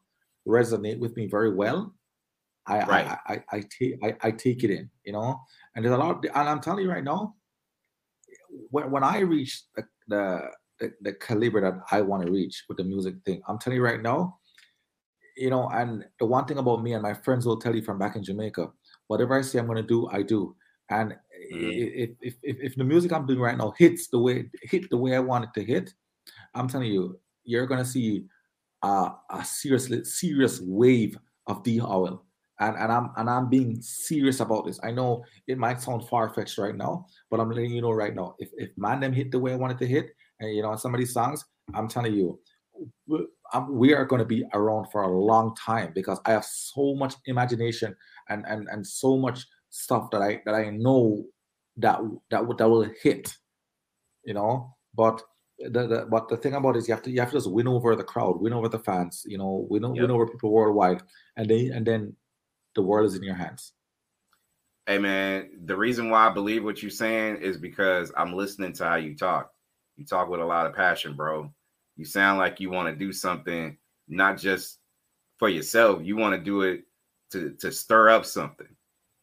[0.46, 1.94] resonate with me very well,
[2.66, 3.06] I right.
[3.06, 4.90] I, I, I take I, I take it in.
[5.04, 5.40] You know,
[5.78, 7.36] And there's a lot, of, and I'm telling you right now,
[8.70, 10.40] when, when I reach the, the,
[10.80, 13.84] the, the caliber that I want to reach with the music thing, I'm telling you
[13.84, 14.38] right now,
[15.36, 17.96] you know, and the one thing about me and my friends will tell you from
[17.96, 18.72] back in Jamaica,
[19.06, 20.56] whatever I say I'm going to do, I do.
[20.90, 21.70] And mm-hmm.
[21.70, 25.14] if, if, if the music I'm doing right now hits the way hit the way
[25.14, 25.94] I want it to hit,
[26.56, 28.24] I'm telling you, you're going to see
[28.82, 32.24] a, a seriously serious wave of D Howell.
[32.61, 34.81] And, and I'm and I'm being serious about this.
[34.83, 38.14] I know it might sound far fetched right now, but I'm letting you know right
[38.14, 38.35] now.
[38.38, 40.99] If if Mandem hit the way I wanted to hit, and you know some of
[40.99, 41.44] these songs,
[41.75, 42.40] I'm telling you,
[43.68, 47.14] we are going to be around for a long time because I have so much
[47.27, 47.94] imagination
[48.29, 51.25] and and and so much stuff that I that I know
[51.77, 53.35] that that that will hit,
[54.25, 54.75] you know.
[54.94, 55.23] But
[55.59, 57.51] the, the but the thing about it is you have to you have to just
[57.51, 60.03] win over the crowd, win over the fans, you know, win, yep.
[60.03, 61.03] win over people worldwide,
[61.37, 62.16] and then and then
[62.74, 63.72] the world is in your hands.
[64.87, 68.85] Hey man, the reason why I believe what you're saying is because I'm listening to
[68.85, 69.50] how you talk.
[69.96, 71.52] You talk with a lot of passion, bro.
[71.96, 73.76] You sound like you want to do something
[74.09, 74.78] not just
[75.38, 76.00] for yourself.
[76.02, 76.85] You want to do it
[77.33, 78.68] to to stir up something.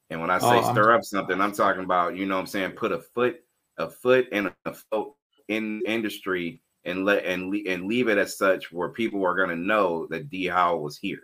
[0.10, 0.98] And when I say oh, stir I'm...
[0.98, 3.38] up something, I'm talking about, you know I'm saying, put a foot
[3.78, 5.10] a foot in a foot
[5.48, 9.50] in industry and let and le- and leave it as such where people are going
[9.50, 11.24] to know that D Howell was here.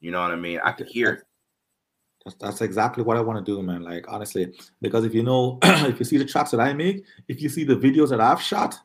[0.00, 0.60] You know what I mean?
[0.64, 1.24] I could hear it.
[2.24, 3.82] That's, that's exactly what I want to do, man.
[3.82, 7.42] Like honestly, because if you know, if you see the tracks that I make, if
[7.42, 8.78] you see the videos that I've shot,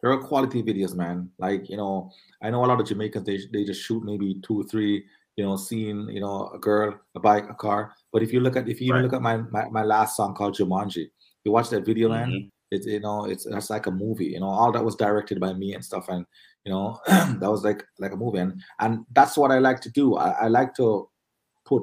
[0.00, 1.30] there are quality videos, man.
[1.38, 2.10] Like you know,
[2.42, 5.04] I know a lot of Jamaicans they they just shoot maybe two or three,
[5.36, 7.92] you know, seeing you know a girl, a bike, a car.
[8.12, 9.02] But if you look at if you right.
[9.02, 11.10] look at my, my my last song called Jumanji,
[11.44, 12.30] you watch that video, mm-hmm.
[12.30, 12.52] man.
[12.70, 14.26] It's you know it's it's like a movie.
[14.26, 16.24] You know, all that was directed by me and stuff, and
[16.64, 19.90] you know that was like like a movie, and and that's what I like to
[19.90, 20.16] do.
[20.16, 21.10] I, I like to
[21.66, 21.82] put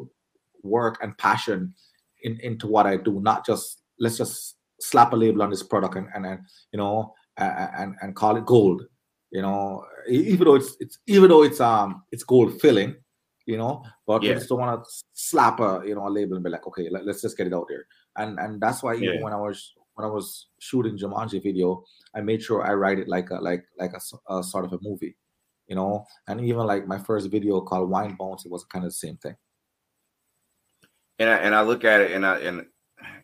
[0.63, 1.74] work and passion
[2.24, 5.96] in, into what I do, not just let's just slap a label on this product
[5.96, 6.39] and and, and
[6.72, 8.84] you know and and call it gold.
[9.32, 12.96] You know, even though it's it's even though it's um it's gold filling,
[13.46, 14.30] you know, but yeah.
[14.30, 16.89] we just don't want to slap a you know a label and be like, okay,
[16.89, 17.86] let, us just get it out there.
[18.15, 19.24] And and that's why even yeah.
[19.24, 21.84] when I was when I was shooting Jumanji video,
[22.15, 24.80] I made sure I write it like a like like a, a sort of a
[24.82, 25.17] movie,
[25.67, 26.06] you know.
[26.28, 29.17] And even like my first video called Wine Bones, it was kind of the same
[29.17, 29.36] thing.
[31.19, 32.65] And I, and I look at it and I and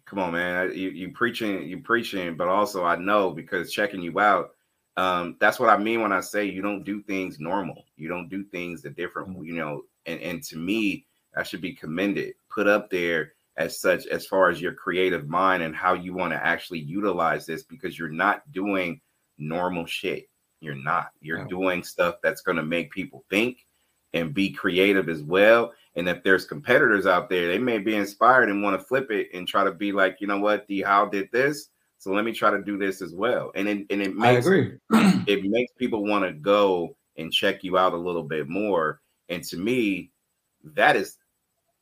[0.05, 0.71] come on, man.
[0.75, 4.51] You you preaching, you preaching, but also I know because checking you out,
[4.97, 7.83] um, that's what I mean when I say you don't do things normal.
[7.95, 9.43] You don't do things the different, mm-hmm.
[9.43, 9.83] you know.
[10.05, 14.49] And and to me, that should be commended, put up there as such as far
[14.49, 18.51] as your creative mind and how you want to actually utilize this because you're not
[18.51, 18.99] doing
[19.37, 20.27] normal shit.
[20.59, 21.09] You're not.
[21.21, 23.65] You're doing stuff that's going to make people think
[24.13, 25.73] and be creative as well.
[25.95, 29.29] And if there's competitors out there, they may be inspired and want to flip it
[29.33, 31.69] and try to be like, you know what, D How did this.
[31.99, 33.51] So let me try to do this as well.
[33.55, 34.45] And it, and it makes
[35.27, 39.01] it makes people want to go and check you out a little bit more.
[39.29, 40.11] And to me,
[40.63, 41.17] that is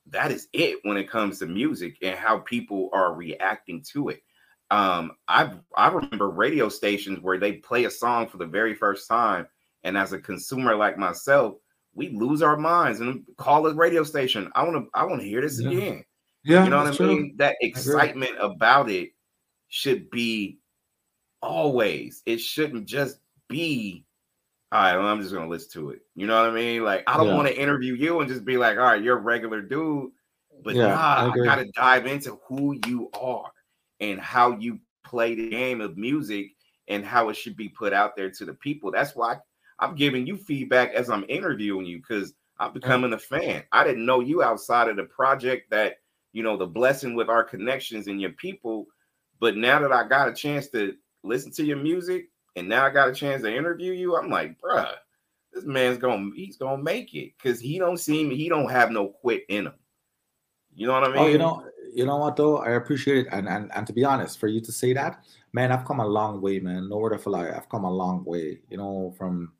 [0.08, 4.22] that is it when it comes to music and how people are reacting to it.
[4.70, 9.08] Um, I I remember radio stations where they play a song for the very first
[9.08, 9.48] time,
[9.84, 11.56] and as a consumer like myself,
[11.94, 14.52] we lose our minds and call a radio station.
[14.56, 15.70] I want to I want to hear this yeah.
[15.70, 16.06] again.
[16.44, 17.20] Yeah, you know what I mean?
[17.20, 17.32] True.
[17.38, 19.12] That excitement about it
[19.68, 20.60] should be
[21.42, 22.24] always.
[22.26, 24.06] It shouldn't just be
[24.72, 26.00] all right, well, I'm just gonna listen to it.
[26.16, 26.84] You know what I mean?
[26.84, 27.36] Like, I don't yeah.
[27.36, 30.12] want to interview you and just be like, all right, you're a regular dude.
[30.64, 33.52] But yeah, nah, I, I, gotta dive into who you are
[34.00, 36.52] and how you play the game of music
[36.88, 38.92] and how it should be put out there to the people.
[38.92, 39.38] That's why
[39.82, 43.64] I'm giving you feedback as I'm interviewing you because I'm becoming a fan.
[43.72, 45.96] I didn't know you outside of the project that,
[46.32, 48.86] you know, the blessing with our connections and your people.
[49.40, 52.92] But now that I got a chance to listen to your music and now I
[52.92, 54.94] got a chance to interview you, I'm like, bruh,
[55.52, 59.08] this man's gonna he's gonna make it because he don't seem he don't have no
[59.08, 59.74] quit in him.
[60.76, 61.18] You know what I mean?
[61.18, 62.58] Oh, you know, you know what though?
[62.58, 63.28] I appreciate it.
[63.32, 66.08] And and and to be honest, for you to say that, man, I've come a
[66.08, 66.88] long way, man.
[66.88, 67.50] No Nowhere to fly.
[67.50, 69.52] I've come a long way, you know, from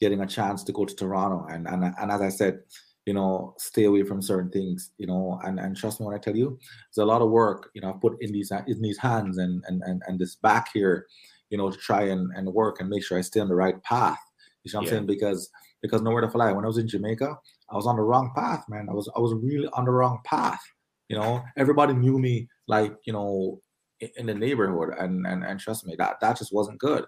[0.00, 1.46] getting a chance to go to Toronto.
[1.50, 2.60] And and and as I said,
[3.06, 6.18] you know, stay away from certain things, you know, and, and trust me when I
[6.18, 6.58] tell you,
[6.94, 9.62] there's a lot of work, you know, I've put in these in these hands and
[9.68, 11.06] and and, and this back here,
[11.50, 13.80] you know, to try and, and work and make sure I stay on the right
[13.82, 14.18] path.
[14.64, 15.06] You know what I'm saying?
[15.06, 15.48] Because
[15.80, 16.50] because nowhere to fly.
[16.52, 17.36] When I was in Jamaica,
[17.70, 18.88] I was on the wrong path, man.
[18.90, 20.60] I was I was really on the wrong path.
[21.08, 23.60] You know, everybody knew me like, you know,
[24.00, 27.04] in the neighborhood and and, and trust me, that that just wasn't good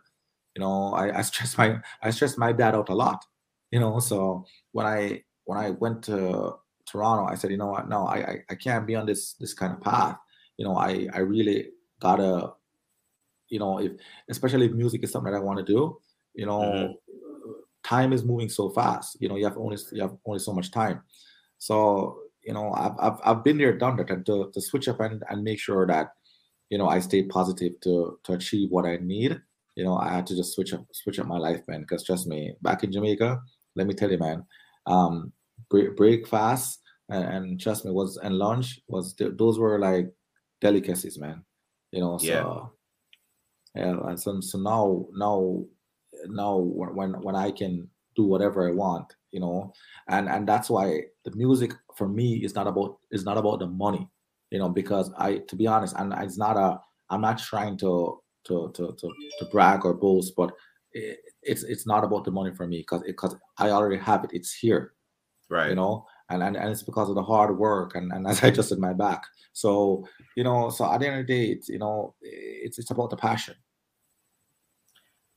[0.59, 3.25] you know I, I stressed my i stress my dad out a lot
[3.71, 6.55] you know so when i when i went to
[6.85, 9.55] toronto i said you know what no i i, I can't be on this this
[9.55, 10.19] kind of path
[10.59, 12.53] you know, I I really gotta,
[13.49, 13.93] you know, if
[14.29, 15.99] especially if music is something that I want to do,
[16.35, 17.53] you know, mm-hmm.
[17.85, 19.17] time is moving so fast.
[19.21, 21.01] You know, you have only you have only so much time.
[21.59, 25.01] So you know, I've I've, I've been there, done that, and to, to switch up
[25.01, 26.09] and, and make sure that
[26.71, 29.41] you know I stay positive to to achieve what I need.
[29.79, 31.83] You know, I had to just switch up switch up my life, man.
[31.83, 33.41] Because trust me, back in Jamaica,
[33.76, 34.45] let me tell you, man,
[34.87, 35.33] um,
[35.70, 40.09] break, break fast and, and, trust me, was and lunch was those were like
[40.61, 41.45] delicacies, man.
[41.93, 42.72] You know, so
[43.76, 45.62] yeah, yeah and so, so now now
[46.26, 49.72] now when when I can do whatever I want, you know,
[50.09, 53.68] and and that's why the music for me is not about is not about the
[53.68, 54.11] money,
[54.51, 58.20] you know, because I to be honest, and it's not a I'm not trying to
[58.49, 60.51] to to to, to brag or boast, but
[60.93, 64.31] it, it's it's not about the money for me because because I already have it.
[64.33, 64.95] It's here,
[65.49, 65.71] right?
[65.71, 68.51] You know, and, and and it's because of the hard work and, and as I
[68.51, 69.23] just said my back.
[69.53, 72.91] So you know, so at the end of the day, it's you know, it's it's
[72.91, 73.55] about the passion.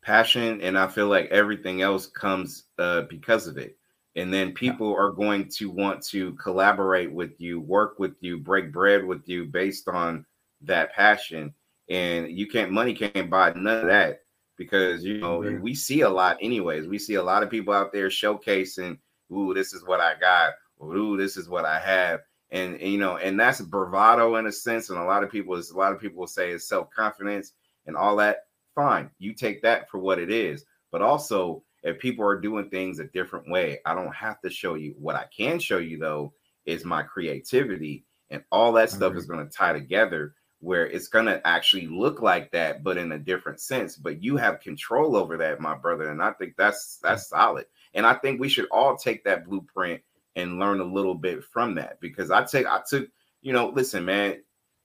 [0.03, 3.78] Passion, and I feel like everything else comes uh, because of it.
[4.16, 4.97] And then people yeah.
[4.97, 9.45] are going to want to collaborate with you, work with you, break bread with you
[9.45, 10.26] based on
[10.62, 11.53] that passion.
[11.91, 14.21] And you can't, money can't buy none of that
[14.57, 15.61] because you know mm-hmm.
[15.61, 16.87] we see a lot anyways.
[16.87, 18.97] We see a lot of people out there showcasing,
[19.33, 22.89] "Ooh, this is what I got," or "Ooh, this is what I have," and, and
[22.89, 24.89] you know, and that's bravado in a sense.
[24.89, 27.51] And a lot of people, is a lot of people will say it's self confidence
[27.87, 28.45] and all that.
[28.73, 30.63] Fine, you take that for what it is,
[30.93, 34.75] but also if people are doing things a different way, I don't have to show
[34.75, 34.95] you.
[34.97, 36.31] What I can show you though
[36.65, 39.17] is my creativity, and all that stuff mm-hmm.
[39.17, 43.12] is going to tie together where it's going to actually look like that but in
[43.12, 46.97] a different sense but you have control over that my brother and i think that's
[47.03, 47.66] that's solid.
[47.93, 50.01] And i think we should all take that blueprint
[50.36, 53.09] and learn a little bit from that because i take i took
[53.41, 54.41] you know listen man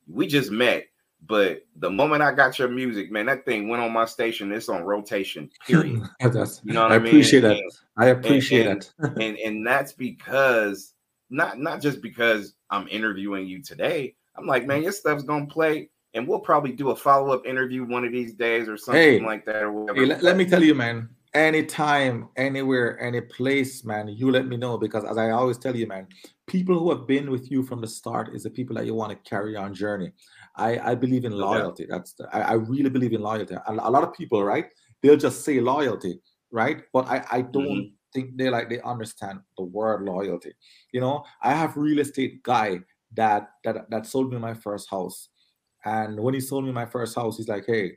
[0.08, 0.86] we just met
[1.26, 4.68] but the moment i got your music man that thing went on my station it's
[4.68, 6.02] on rotation period.
[6.20, 7.08] That's, you know what i, I mean?
[7.08, 7.60] appreciate that.
[7.96, 10.94] I appreciate and, and, and and that's because
[11.28, 15.90] not not just because i'm interviewing you today I'm like, man, your stuff's gonna play,
[16.14, 19.20] and we'll probably do a follow up interview one of these days or something hey,
[19.20, 19.62] like that.
[19.62, 20.00] Or whatever.
[20.00, 21.08] hey, let, let me tell you, man.
[21.34, 25.86] Anytime, anywhere, any place, man, you let me know because, as I always tell you,
[25.86, 26.06] man,
[26.46, 29.10] people who have been with you from the start is the people that you want
[29.10, 30.12] to carry on journey.
[30.56, 31.84] I, I believe in loyalty.
[31.88, 31.96] Yeah.
[31.96, 33.54] That's the, I, I really believe in loyalty.
[33.54, 34.66] A, a lot of people, right?
[35.02, 36.20] They'll just say loyalty,
[36.50, 36.82] right?
[36.92, 37.94] But I, I don't mm-hmm.
[38.14, 40.52] think they like they understand the word loyalty.
[40.92, 42.80] You know, I have real estate guy
[43.14, 45.28] that that that sold me my first house.
[45.84, 47.96] And when he sold me my first house, he's like, "Hey,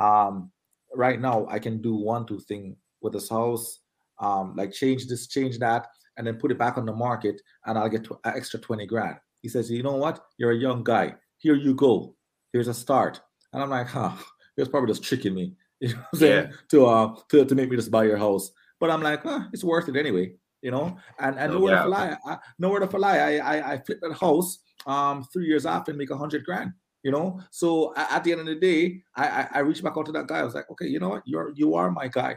[0.00, 0.50] um,
[0.94, 3.80] right now I can do one two thing with this house,
[4.20, 7.78] um, like change this, change that, and then put it back on the market, and
[7.78, 10.24] I'll get to, an extra twenty grand." He says, "You know what?
[10.38, 11.14] You're a young guy.
[11.38, 12.16] Here you go.
[12.52, 13.20] Here's a start."
[13.52, 14.12] And I'm like, "Huh?
[14.56, 16.46] He was probably just tricking me, you know, yeah.
[16.70, 19.64] to uh to, to make me just buy your house." But I'm like, huh, it's
[19.64, 20.34] worth it anyway
[20.66, 20.98] you know.
[21.20, 23.18] And and no nowhere to lie, I, nowhere to lie.
[23.18, 26.72] I I, I flipped that house um three years after and make a hundred grand.
[27.04, 30.06] You know, so at the end of the day, I, I I reached back out
[30.06, 30.40] to that guy.
[30.40, 32.36] I was like, okay, you know what, you're you are my guy.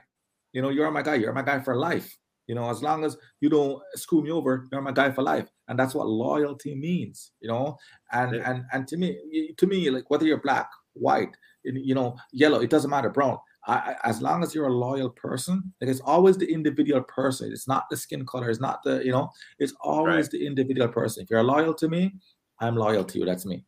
[0.53, 1.15] You know, you're my guy.
[1.15, 2.15] You're my guy for life.
[2.45, 5.47] You know, as long as you don't screw me over, you're my guy for life,
[5.67, 7.31] and that's what loyalty means.
[7.41, 7.77] You know,
[8.11, 8.51] and yeah.
[8.51, 9.09] and and to me,
[9.57, 13.39] to me, like whether you're black, white, you know, yellow, it doesn't matter, brown.
[13.69, 14.25] I, as mm-hmm.
[14.25, 17.51] long as you're a loyal person, like it's always the individual person.
[17.51, 18.49] It's not the skin color.
[18.49, 19.29] It's not the you know.
[19.59, 20.31] It's always right.
[20.31, 21.23] the individual person.
[21.23, 22.15] If you're loyal to me,
[22.59, 23.25] I'm loyal to you.
[23.25, 23.63] That's me.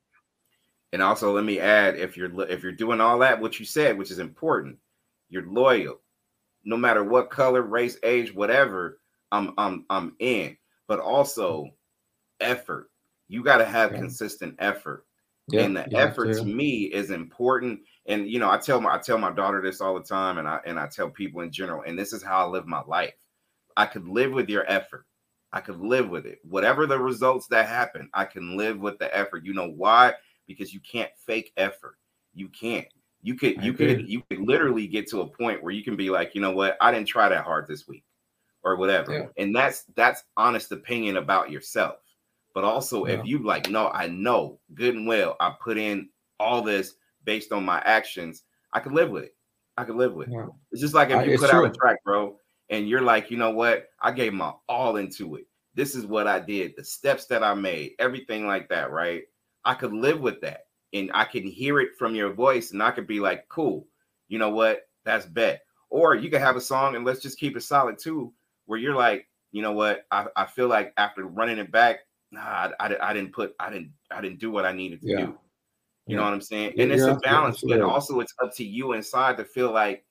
[0.91, 3.97] And also, let me add: if you're if you're doing all that, what you said,
[3.97, 4.77] which is important,
[5.29, 6.01] you're loyal,
[6.65, 8.99] no matter what color, race, age, whatever.
[9.31, 10.57] I'm I'm I'm in.
[10.87, 11.69] But also,
[12.39, 12.89] effort.
[13.27, 15.05] You got to have consistent effort.
[15.51, 18.97] Yeah, and the effort to me is important and you know i tell my i
[18.97, 21.83] tell my daughter this all the time and i and i tell people in general
[21.85, 23.13] and this is how i live my life.
[23.77, 25.05] I could live with your effort.
[25.53, 26.39] I could live with it.
[26.43, 29.45] Whatever the results that happen i can live with the effort.
[29.45, 30.13] You know why?
[30.47, 31.97] Because you can't fake effort.
[32.33, 32.87] You can't.
[33.21, 36.09] You could you could you could literally get to a point where you can be
[36.09, 36.77] like you know what?
[36.81, 38.03] I didn't try that hard this week
[38.63, 39.13] or whatever.
[39.13, 39.43] Yeah.
[39.43, 41.95] and that's that's honest opinion about yourself
[42.53, 43.13] but also yeah.
[43.13, 46.09] if you like no i know good and well i put in
[46.41, 48.43] all this based on my actions,
[48.73, 49.35] I could live with it.
[49.77, 50.33] I could live with it.
[50.33, 50.47] Yeah.
[50.71, 51.65] It's just like if you put true.
[51.65, 52.37] out a track, bro,
[52.69, 53.87] and you're like, you know what?
[54.01, 55.45] I gave my all into it.
[55.73, 59.23] This is what I did, the steps that I made, everything like that, right?
[59.63, 60.65] I could live with that.
[60.93, 63.87] And I can hear it from your voice, and I could be like, cool,
[64.27, 64.81] you know what?
[65.05, 65.61] That's bet.
[65.89, 68.33] Or you could have a song, and let's just keep it solid too,
[68.65, 70.05] where you're like, you know what?
[70.11, 71.99] I, I feel like after running it back,
[72.31, 75.07] nah, I, I, I didn't put, I didn't, I didn't do what I needed to
[75.07, 75.15] yeah.
[75.17, 75.37] do You
[76.07, 76.15] yeah.
[76.17, 76.73] know what I'm saying?
[76.77, 80.05] And it's a balance, but also it's up to you inside to feel like,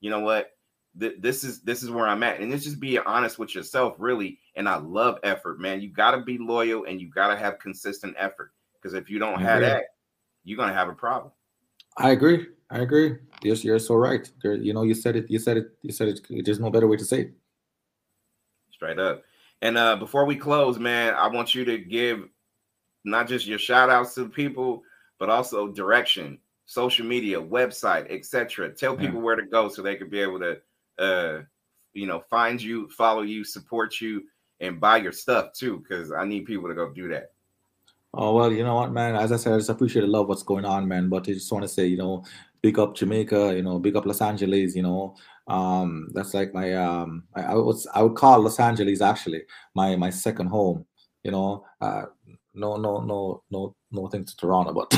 [0.00, 0.52] you know what,
[0.98, 3.96] th- this is this is where I'm at, and it's just being honest with yourself,
[3.98, 4.38] really.
[4.56, 5.80] And I love effort, man.
[5.80, 9.18] You got to be loyal and you got to have consistent effort because if you
[9.18, 9.84] don't have that,
[10.44, 11.32] you're gonna have a problem.
[11.96, 12.46] I agree.
[12.70, 13.16] I agree.
[13.42, 14.30] Yes, you're so right.
[14.42, 15.30] There, you know, you said it.
[15.30, 15.76] You said it.
[15.82, 16.44] You said it.
[16.44, 17.32] There's no better way to say it.
[18.70, 19.22] Straight up.
[19.62, 22.28] And uh before we close, man, I want you to give
[23.04, 24.82] not just your shout outs to people,
[25.18, 28.70] but also direction, social media, website, etc.
[28.70, 29.22] Tell people yeah.
[29.22, 30.60] where to go so they can be able to
[30.98, 31.42] uh
[31.92, 34.24] you know find you, follow you, support you,
[34.60, 37.32] and buy your stuff too, because I need people to go do that.
[38.12, 39.14] Oh well, you know what, man.
[39.14, 41.08] As I said, I just appreciate and love what's going on, man.
[41.08, 42.24] But I just want to say, you know,
[42.60, 45.14] big up Jamaica, you know, big up Los Angeles, you know.
[45.46, 49.42] Um, that's like my um I, I would I would call Los Angeles actually
[49.74, 50.84] my my second home,
[51.22, 51.64] you know.
[51.80, 52.06] Uh
[52.54, 54.92] no no no no no thing to Toronto, but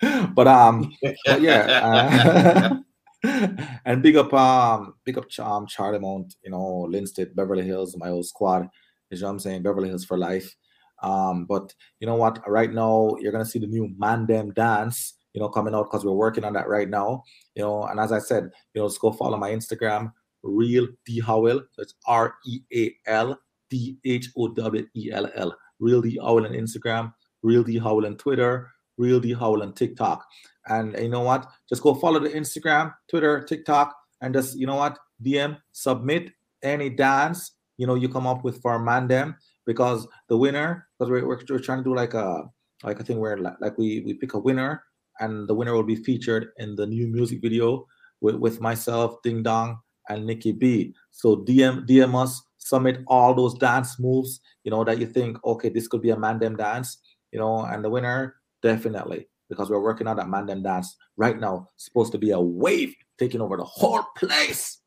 [0.34, 0.92] but um
[1.26, 1.60] but yeah.
[1.82, 2.78] Uh,
[3.84, 8.26] and big up um big up um Charlemont, you know, Linstead, Beverly Hills, my old
[8.26, 8.68] squad.
[9.10, 9.62] You know what I'm saying?
[9.62, 10.56] Beverly Hills for life.
[11.02, 12.38] Um, but you know what?
[12.48, 16.12] Right now, you're gonna see the new Mandem dance, you know, coming out because we're
[16.12, 17.24] working on that right now.
[17.54, 21.20] You know, and as I said, you know, just go follow my Instagram, Real D
[21.20, 21.60] Howell.
[21.72, 23.38] So it's R E A L
[23.70, 25.54] D H O W E L L.
[25.80, 30.24] Real D Howell on Instagram, Real D Howell on Twitter, Real D Howell on TikTok.
[30.66, 31.50] And you know what?
[31.68, 34.98] Just go follow the Instagram, Twitter, TikTok, and just you know what?
[35.22, 36.30] DM, submit
[36.62, 39.34] any dance you know you come up with for Mandem
[39.66, 42.44] because the winner because we're, we're, we're, trying to do like a
[42.82, 44.82] like a thing where like we we pick a winner
[45.20, 47.86] and the winner will be featured in the new music video
[48.20, 50.94] with, with myself ding dong and nikki b.
[51.10, 55.68] So dm dm us submit all those dance moves you know that you think okay
[55.68, 56.98] this could be a mandem dance
[57.32, 61.68] you know and the winner definitely because we're working on that mandem dance right now.
[61.74, 64.78] It's supposed to be a wave taking over the whole place.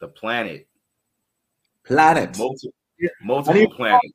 [0.00, 0.68] The planet.
[1.84, 2.36] Planet
[3.22, 4.12] multiple, multiple and planets,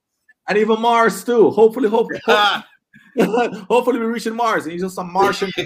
[0.48, 1.50] and even Mars too.
[1.52, 2.20] Hopefully, hopefully,
[3.20, 4.64] hopefully we're reaching Mars.
[4.64, 5.52] And he's just some Martian.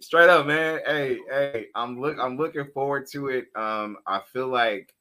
[0.00, 0.80] Straight up, man.
[0.86, 3.46] Hey, hey, I'm look, I'm looking forward to it.
[3.54, 4.94] Um, I feel like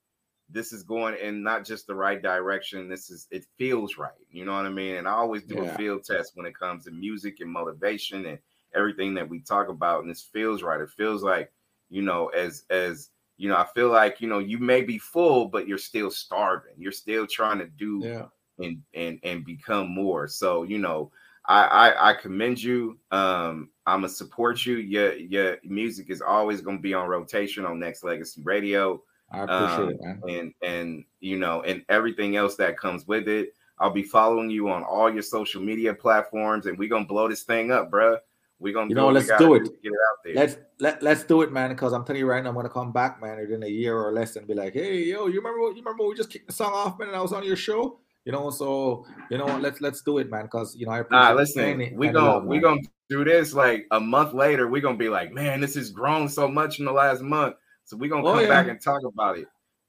[0.50, 2.90] this is going in not just the right direction.
[2.90, 4.12] This is it feels right.
[4.30, 4.96] You know what I mean?
[4.96, 5.72] And I always do yeah.
[5.72, 8.40] a field test when it comes to music and motivation and
[8.76, 10.02] everything that we talk about.
[10.02, 10.82] And this feels right.
[10.82, 11.52] It feels like
[11.90, 15.48] you know, as as you know, I feel like you know you may be full,
[15.48, 16.74] but you're still starving.
[16.78, 18.26] You're still trying to do yeah.
[18.60, 20.28] and and and become more.
[20.28, 21.12] So you know,
[21.46, 22.98] I I, I commend you.
[23.12, 24.78] Um, I'm gonna support you.
[24.78, 29.04] Your your music is always gonna be on rotation on Nexxlegacy Radio.
[29.32, 30.22] I appreciate um, it, man.
[30.30, 33.54] And and you know, and everything else that comes with it.
[33.80, 37.44] I'll be following you on all your social media platforms, and we're gonna blow this
[37.44, 38.18] thing up, bruh.
[38.60, 39.64] We're gonna you know, let's do it.
[39.84, 40.34] Get it out there.
[40.34, 41.70] Let's let, let's do it, man.
[41.70, 44.12] Because I'm telling you right now, I'm gonna come back, man, within a year or
[44.12, 46.54] less and be like, hey, yo, you remember what you remember we just kicked the
[46.54, 48.00] song off, man, and I was on your show.
[48.26, 50.44] You know, so you know, let's let's do it, man.
[50.44, 51.22] Because you know, I appreciate.
[51.22, 54.68] Nah, listen, we gonna we gonna do this like a month later.
[54.68, 57.56] We're gonna be like, man, this has grown so much in the last month.
[57.86, 58.50] So we're gonna oh, come yeah.
[58.50, 59.48] back and talk about it.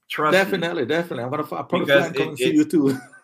[0.09, 0.87] Trust definitely, me.
[0.87, 1.23] definitely.
[1.23, 2.97] I'm gonna I probably it, come see you too.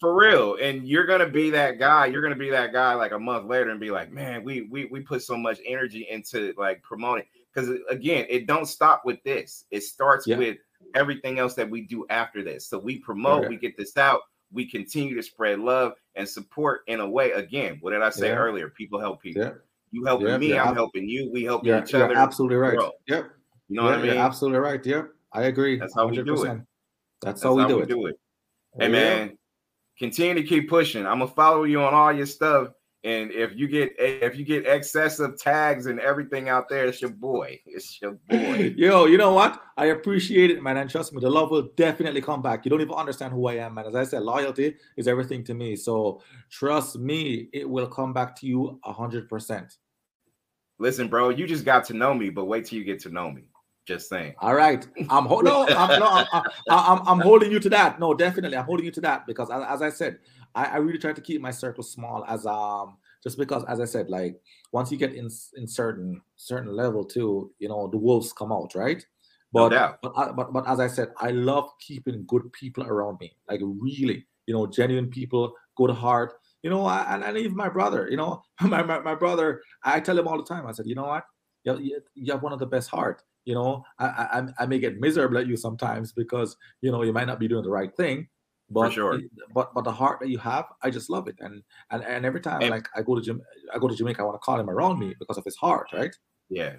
[0.00, 0.56] for real.
[0.60, 2.06] And you're gonna be that guy.
[2.06, 4.86] You're gonna be that guy like a month later and be like, man, we we
[4.86, 7.24] we put so much energy into like promoting.
[7.52, 9.64] Because uh, again, it don't stop with this.
[9.70, 10.38] It starts yeah.
[10.38, 10.58] with
[10.94, 12.66] everything else that we do after this.
[12.66, 14.20] So we promote, we get this out,
[14.52, 17.32] we continue to spread love and support in a way.
[17.32, 18.36] Again, what did I say yeah.
[18.36, 18.70] earlier?
[18.70, 19.42] People help people.
[19.42, 19.52] Yeah.
[19.90, 21.30] You helping me, I'm helping you.
[21.32, 22.16] We help each other.
[22.16, 22.76] absolutely right.
[22.76, 22.92] Grow.
[23.08, 23.26] Yep.
[23.68, 24.16] You know what I mean?
[24.16, 24.84] absolutely right.
[24.84, 25.08] Yep.
[25.32, 25.78] I agree.
[25.78, 26.10] That's how 100%.
[26.10, 26.46] we do it.
[26.46, 26.64] That's,
[27.20, 27.88] That's how, we, how do, we it.
[27.88, 28.16] do it.
[28.78, 29.36] Hey man,
[29.98, 31.06] continue to keep pushing.
[31.06, 32.68] I'm gonna follow you on all your stuff.
[33.04, 37.10] And if you get if you get excessive tags and everything out there, it's your
[37.10, 37.60] boy.
[37.66, 38.74] It's your boy.
[38.76, 39.60] Yo, you know what?
[39.76, 40.78] I appreciate it, man.
[40.78, 42.64] And trust me, the love will definitely come back.
[42.64, 43.86] You don't even understand who I am, man.
[43.86, 45.76] As I said, loyalty is everything to me.
[45.76, 49.76] So trust me, it will come back to you a hundred percent.
[50.78, 53.30] Listen, bro, you just got to know me, but wait till you get to know
[53.30, 53.42] me.
[53.86, 54.34] Just saying.
[54.38, 54.86] All right.
[55.10, 57.98] I'm ho- no, I'm, no, I'm, I'm, I'm, I'm, holding you to that.
[57.98, 58.56] No, definitely.
[58.56, 60.18] I'm holding you to that because as, as I said,
[60.54, 63.84] I, I, really try to keep my circle small as um just because as I
[63.86, 68.32] said, like once you get in in certain certain level too, you know, the wolves
[68.32, 69.04] come out, right?
[69.52, 73.18] But no but, uh, but but as I said, I love keeping good people around
[73.20, 73.32] me.
[73.48, 76.34] Like really, you know, genuine people, good heart.
[76.62, 80.16] You know, and, and even my brother, you know, my, my, my brother, I tell
[80.16, 81.24] him all the time, I said, you know what?
[81.64, 85.00] You, you have one of the best heart you know I, I i may get
[85.00, 88.28] miserable at you sometimes because you know you might not be doing the right thing
[88.70, 89.20] But sure.
[89.54, 91.36] but but the heart that you have, I just love it.
[91.40, 93.42] And and, and every time And- like I go to Jam-
[93.74, 95.88] I go to Jamaica, I want to call him around me because of his heart,
[95.92, 96.14] right?
[96.48, 96.76] Yeah.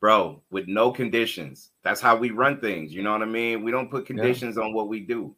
[0.00, 1.70] Bro, with no conditions.
[1.84, 2.92] That's how we run things.
[2.92, 3.62] You know what I mean?
[3.62, 5.36] We don't put conditions on what we do.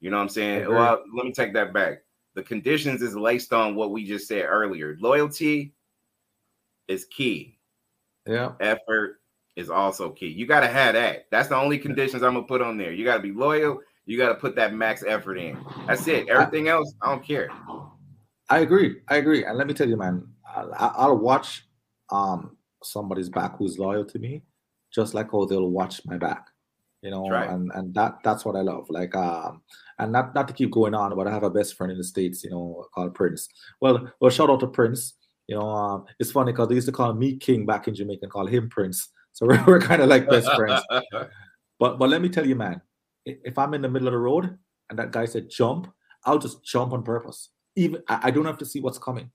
[0.00, 0.68] You know what I'm saying?
[0.68, 2.02] Well, let me take that back.
[2.34, 4.96] The conditions is laced on what we just said earlier.
[5.00, 5.72] Loyalty
[6.88, 7.58] is key.
[8.26, 8.52] Yeah.
[8.60, 9.20] Effort
[9.56, 10.28] is also key.
[10.28, 11.26] You got to have that.
[11.30, 12.92] That's the only conditions I'm going to put on there.
[12.92, 13.80] You got to be loyal.
[14.06, 15.58] You got to put that max effort in.
[15.86, 16.28] That's it.
[16.28, 17.50] Everything else, I don't care.
[18.48, 18.96] I agree.
[19.08, 19.44] I agree.
[19.44, 21.66] And let me tell you, man, I'll, I'll watch
[22.10, 24.42] um somebody's back who's loyal to me,
[24.92, 26.46] just like how they'll watch my back.
[27.00, 27.48] You know, Right.
[27.48, 28.86] and and that that's what I love.
[28.90, 29.62] Like um,
[29.98, 32.04] and not not to keep going on, but I have a best friend in the
[32.04, 33.48] states, you know, called Prince.
[33.80, 35.14] Well, well, shout out to Prince.
[35.52, 38.20] You know, um, it's funny because they used to call me King back in Jamaica
[38.22, 39.10] and call him Prince.
[39.32, 40.82] So we're, we're kind of like best friends.
[41.78, 42.80] But but let me tell you, man,
[43.26, 44.56] if I'm in the middle of the road
[44.88, 45.92] and that guy said jump,
[46.24, 47.50] I'll just jump on purpose.
[47.74, 49.30] Even I, I don't have to see what's coming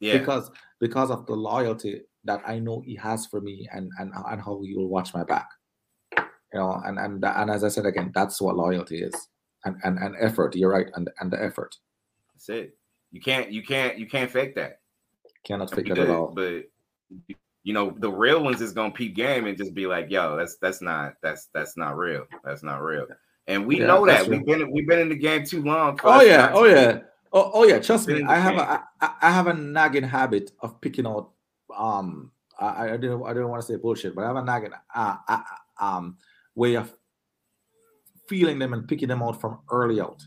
[0.00, 0.18] yeah.
[0.18, 0.50] because
[0.80, 4.60] because of the loyalty that I know he has for me and and and how
[4.62, 5.48] he will watch my back.
[6.18, 9.14] You know, and and and as I said again, that's what loyalty is,
[9.64, 10.54] and and and effort.
[10.56, 11.76] You're right, and and the effort
[12.34, 12.76] That's it.
[13.12, 14.81] You can't, you can't, you can't fake that.
[15.44, 16.32] Cannot fake it that at could, all.
[16.34, 16.64] But
[17.64, 20.56] you know, the real ones is gonna peep game and just be like, "Yo, that's
[20.56, 22.26] that's not that's that's not real.
[22.44, 23.06] That's not real."
[23.46, 25.98] And we Yeah, know that we've been we've been in the game too long.
[26.04, 27.00] Oh yeah, oh yeah,
[27.32, 27.78] oh, oh yeah.
[27.78, 28.60] Trust me, I have game.
[28.60, 31.30] a I, I have a nagging habit of picking out.
[31.76, 34.72] Um, I, I didn't I didn't want to say bullshit, but I have a nagging
[34.94, 35.40] uh, uh,
[35.80, 36.18] um
[36.54, 36.92] way of
[38.28, 40.22] feeling them and picking them out from early out.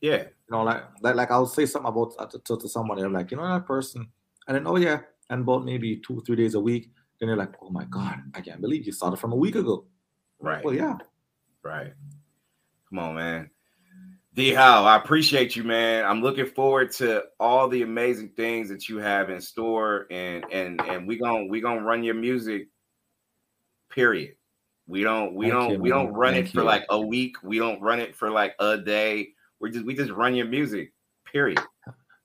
[0.00, 3.02] Yeah, You know, like like, like I'll say something about uh, to, to, to somebody.
[3.02, 4.06] I'm like, you know that person,
[4.46, 7.54] and then oh yeah, and about maybe two three days a week, then you're like,
[7.62, 9.86] oh my god, I can't believe you started from a week ago.
[10.40, 10.98] right, Well, yeah,
[11.62, 11.92] right.
[12.88, 13.50] Come on, man.
[14.34, 16.04] D Howe, I appreciate you, man.
[16.04, 20.80] I'm looking forward to all the amazing things that you have in store, and and
[20.82, 22.68] and we gonna we gonna run your music.
[23.90, 24.34] Period.
[24.86, 26.64] We don't we Thank don't you, we don't run it for you.
[26.64, 27.36] like a week.
[27.42, 29.30] We don't run it for like a day.
[29.58, 30.92] We just we just run your music.
[31.32, 31.58] Period.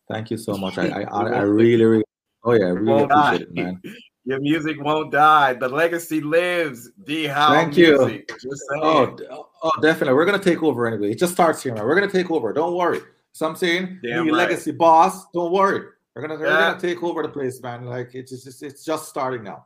[0.10, 0.78] thank you so much.
[0.78, 2.04] I I, I, I really really
[2.44, 3.82] oh yeah, I really won't appreciate it, man.
[4.24, 5.54] Your music won't die.
[5.54, 6.92] The legacy lives.
[7.06, 7.98] D Howe Thank you.
[7.98, 8.30] music.
[8.40, 8.64] Just.
[8.76, 10.14] Oh, d- oh, oh, definitely.
[10.14, 11.12] We're gonna take over anyway.
[11.12, 11.86] It just starts here, man.
[11.86, 12.54] We're gonna take over.
[12.54, 13.00] Don't worry.
[13.34, 14.50] So I'm saying, Damn the right.
[14.50, 15.26] legacy boss.
[15.32, 15.88] Don't worry.
[16.16, 17.86] We're gonna we're gonna take over the place, man.
[17.86, 19.66] Like it's just it's just starting now.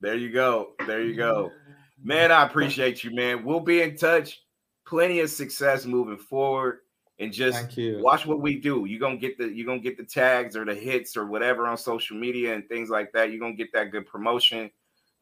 [0.00, 0.72] There you go.
[0.86, 1.50] There you go.
[2.04, 3.44] Man, I appreciate you, man.
[3.44, 4.42] We'll be in touch.
[4.84, 6.78] Plenty of success moving forward.
[7.22, 7.56] And just
[8.00, 8.84] watch what we do.
[8.84, 11.76] You're gonna get the you're gonna get the tags or the hits or whatever on
[11.76, 13.30] social media and things like that.
[13.30, 14.70] You're gonna get that good promotion.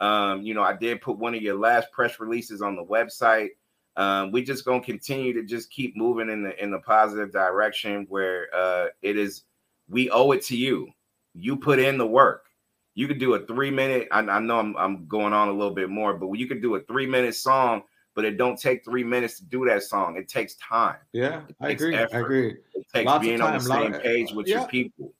[0.00, 3.50] Um, you know, I did put one of your last press releases on the website.
[3.96, 8.06] Um, we just gonna continue to just keep moving in the in the positive direction
[8.08, 9.42] where uh it is
[9.90, 10.88] we owe it to you.
[11.34, 12.46] You put in the work.
[12.94, 14.08] You could do a three minute.
[14.10, 16.76] I, I know I'm, I'm going on a little bit more, but you could do
[16.76, 17.82] a three minute song,
[18.14, 20.16] but it don't take three minutes to do that song.
[20.16, 20.96] It takes time.
[21.12, 21.96] Yeah, It I takes agree.
[21.96, 22.20] I effort.
[22.24, 22.48] agree.
[22.74, 24.60] It takes Lots being on the same of- page with yeah.
[24.60, 25.14] your people.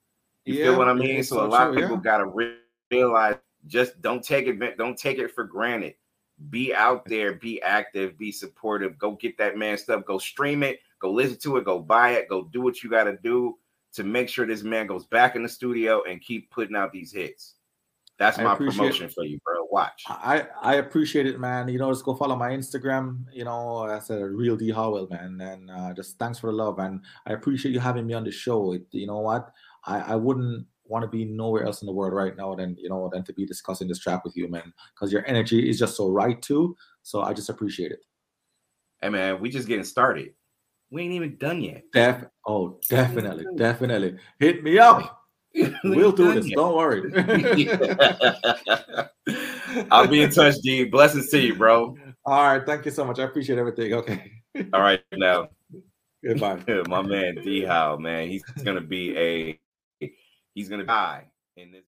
[0.45, 1.23] You Yeah, feel what I mean?
[1.23, 2.01] So, so a lot of people yeah.
[2.03, 2.57] gotta re-
[2.91, 3.37] realize
[3.67, 5.95] just don't take it, don't take it for granted.
[6.49, 8.99] Be out there, be active, be supportive.
[8.99, 10.05] Go get that man stuff.
[10.07, 10.81] Go stream it.
[10.99, 11.65] Go listen to it.
[11.67, 12.29] Go buy it.
[12.29, 13.59] Go do what you got to do
[13.93, 17.13] to make sure this man goes back in the studio and keep putting out these
[17.13, 17.57] hits.
[18.19, 19.60] That's I my promotion for you, bro.
[19.71, 20.03] Watch.
[20.09, 21.69] I I appreciate it, man.
[21.69, 23.25] You know, just go follow my Instagram.
[23.33, 25.41] You know, that's a real D Howell, man.
[25.41, 28.33] And uh, just thanks for the love, and I appreciate you having me on the
[28.33, 28.73] show.
[28.73, 29.53] It, you know what?
[29.85, 32.89] I I wouldn't want to be nowhere else in the world right now than you
[32.89, 34.73] know than to be discussing this track with you, man.
[34.93, 36.77] Because your energy is just so right too.
[37.05, 38.01] So I just appreciate it.
[39.01, 40.35] Hey, man, we just getting started.
[40.91, 41.85] We ain't even done yet.
[41.93, 44.17] Def oh, definitely, definitely.
[44.41, 45.17] Hit me up.
[45.53, 46.47] We We'll do this.
[46.47, 46.55] yet.
[46.55, 47.11] Don't worry.
[49.91, 50.85] I'll be in touch, D.
[50.85, 51.97] Blessings to you, bro.
[52.25, 52.65] All right.
[52.65, 53.19] Thank you so much.
[53.19, 53.95] I appreciate everything.
[53.95, 54.33] Okay.
[54.73, 55.49] All right, now.
[56.25, 56.61] Goodbye.
[56.89, 59.61] my man D Howe, man, he's gonna be a
[60.55, 61.25] he's gonna die
[61.57, 61.79] in this.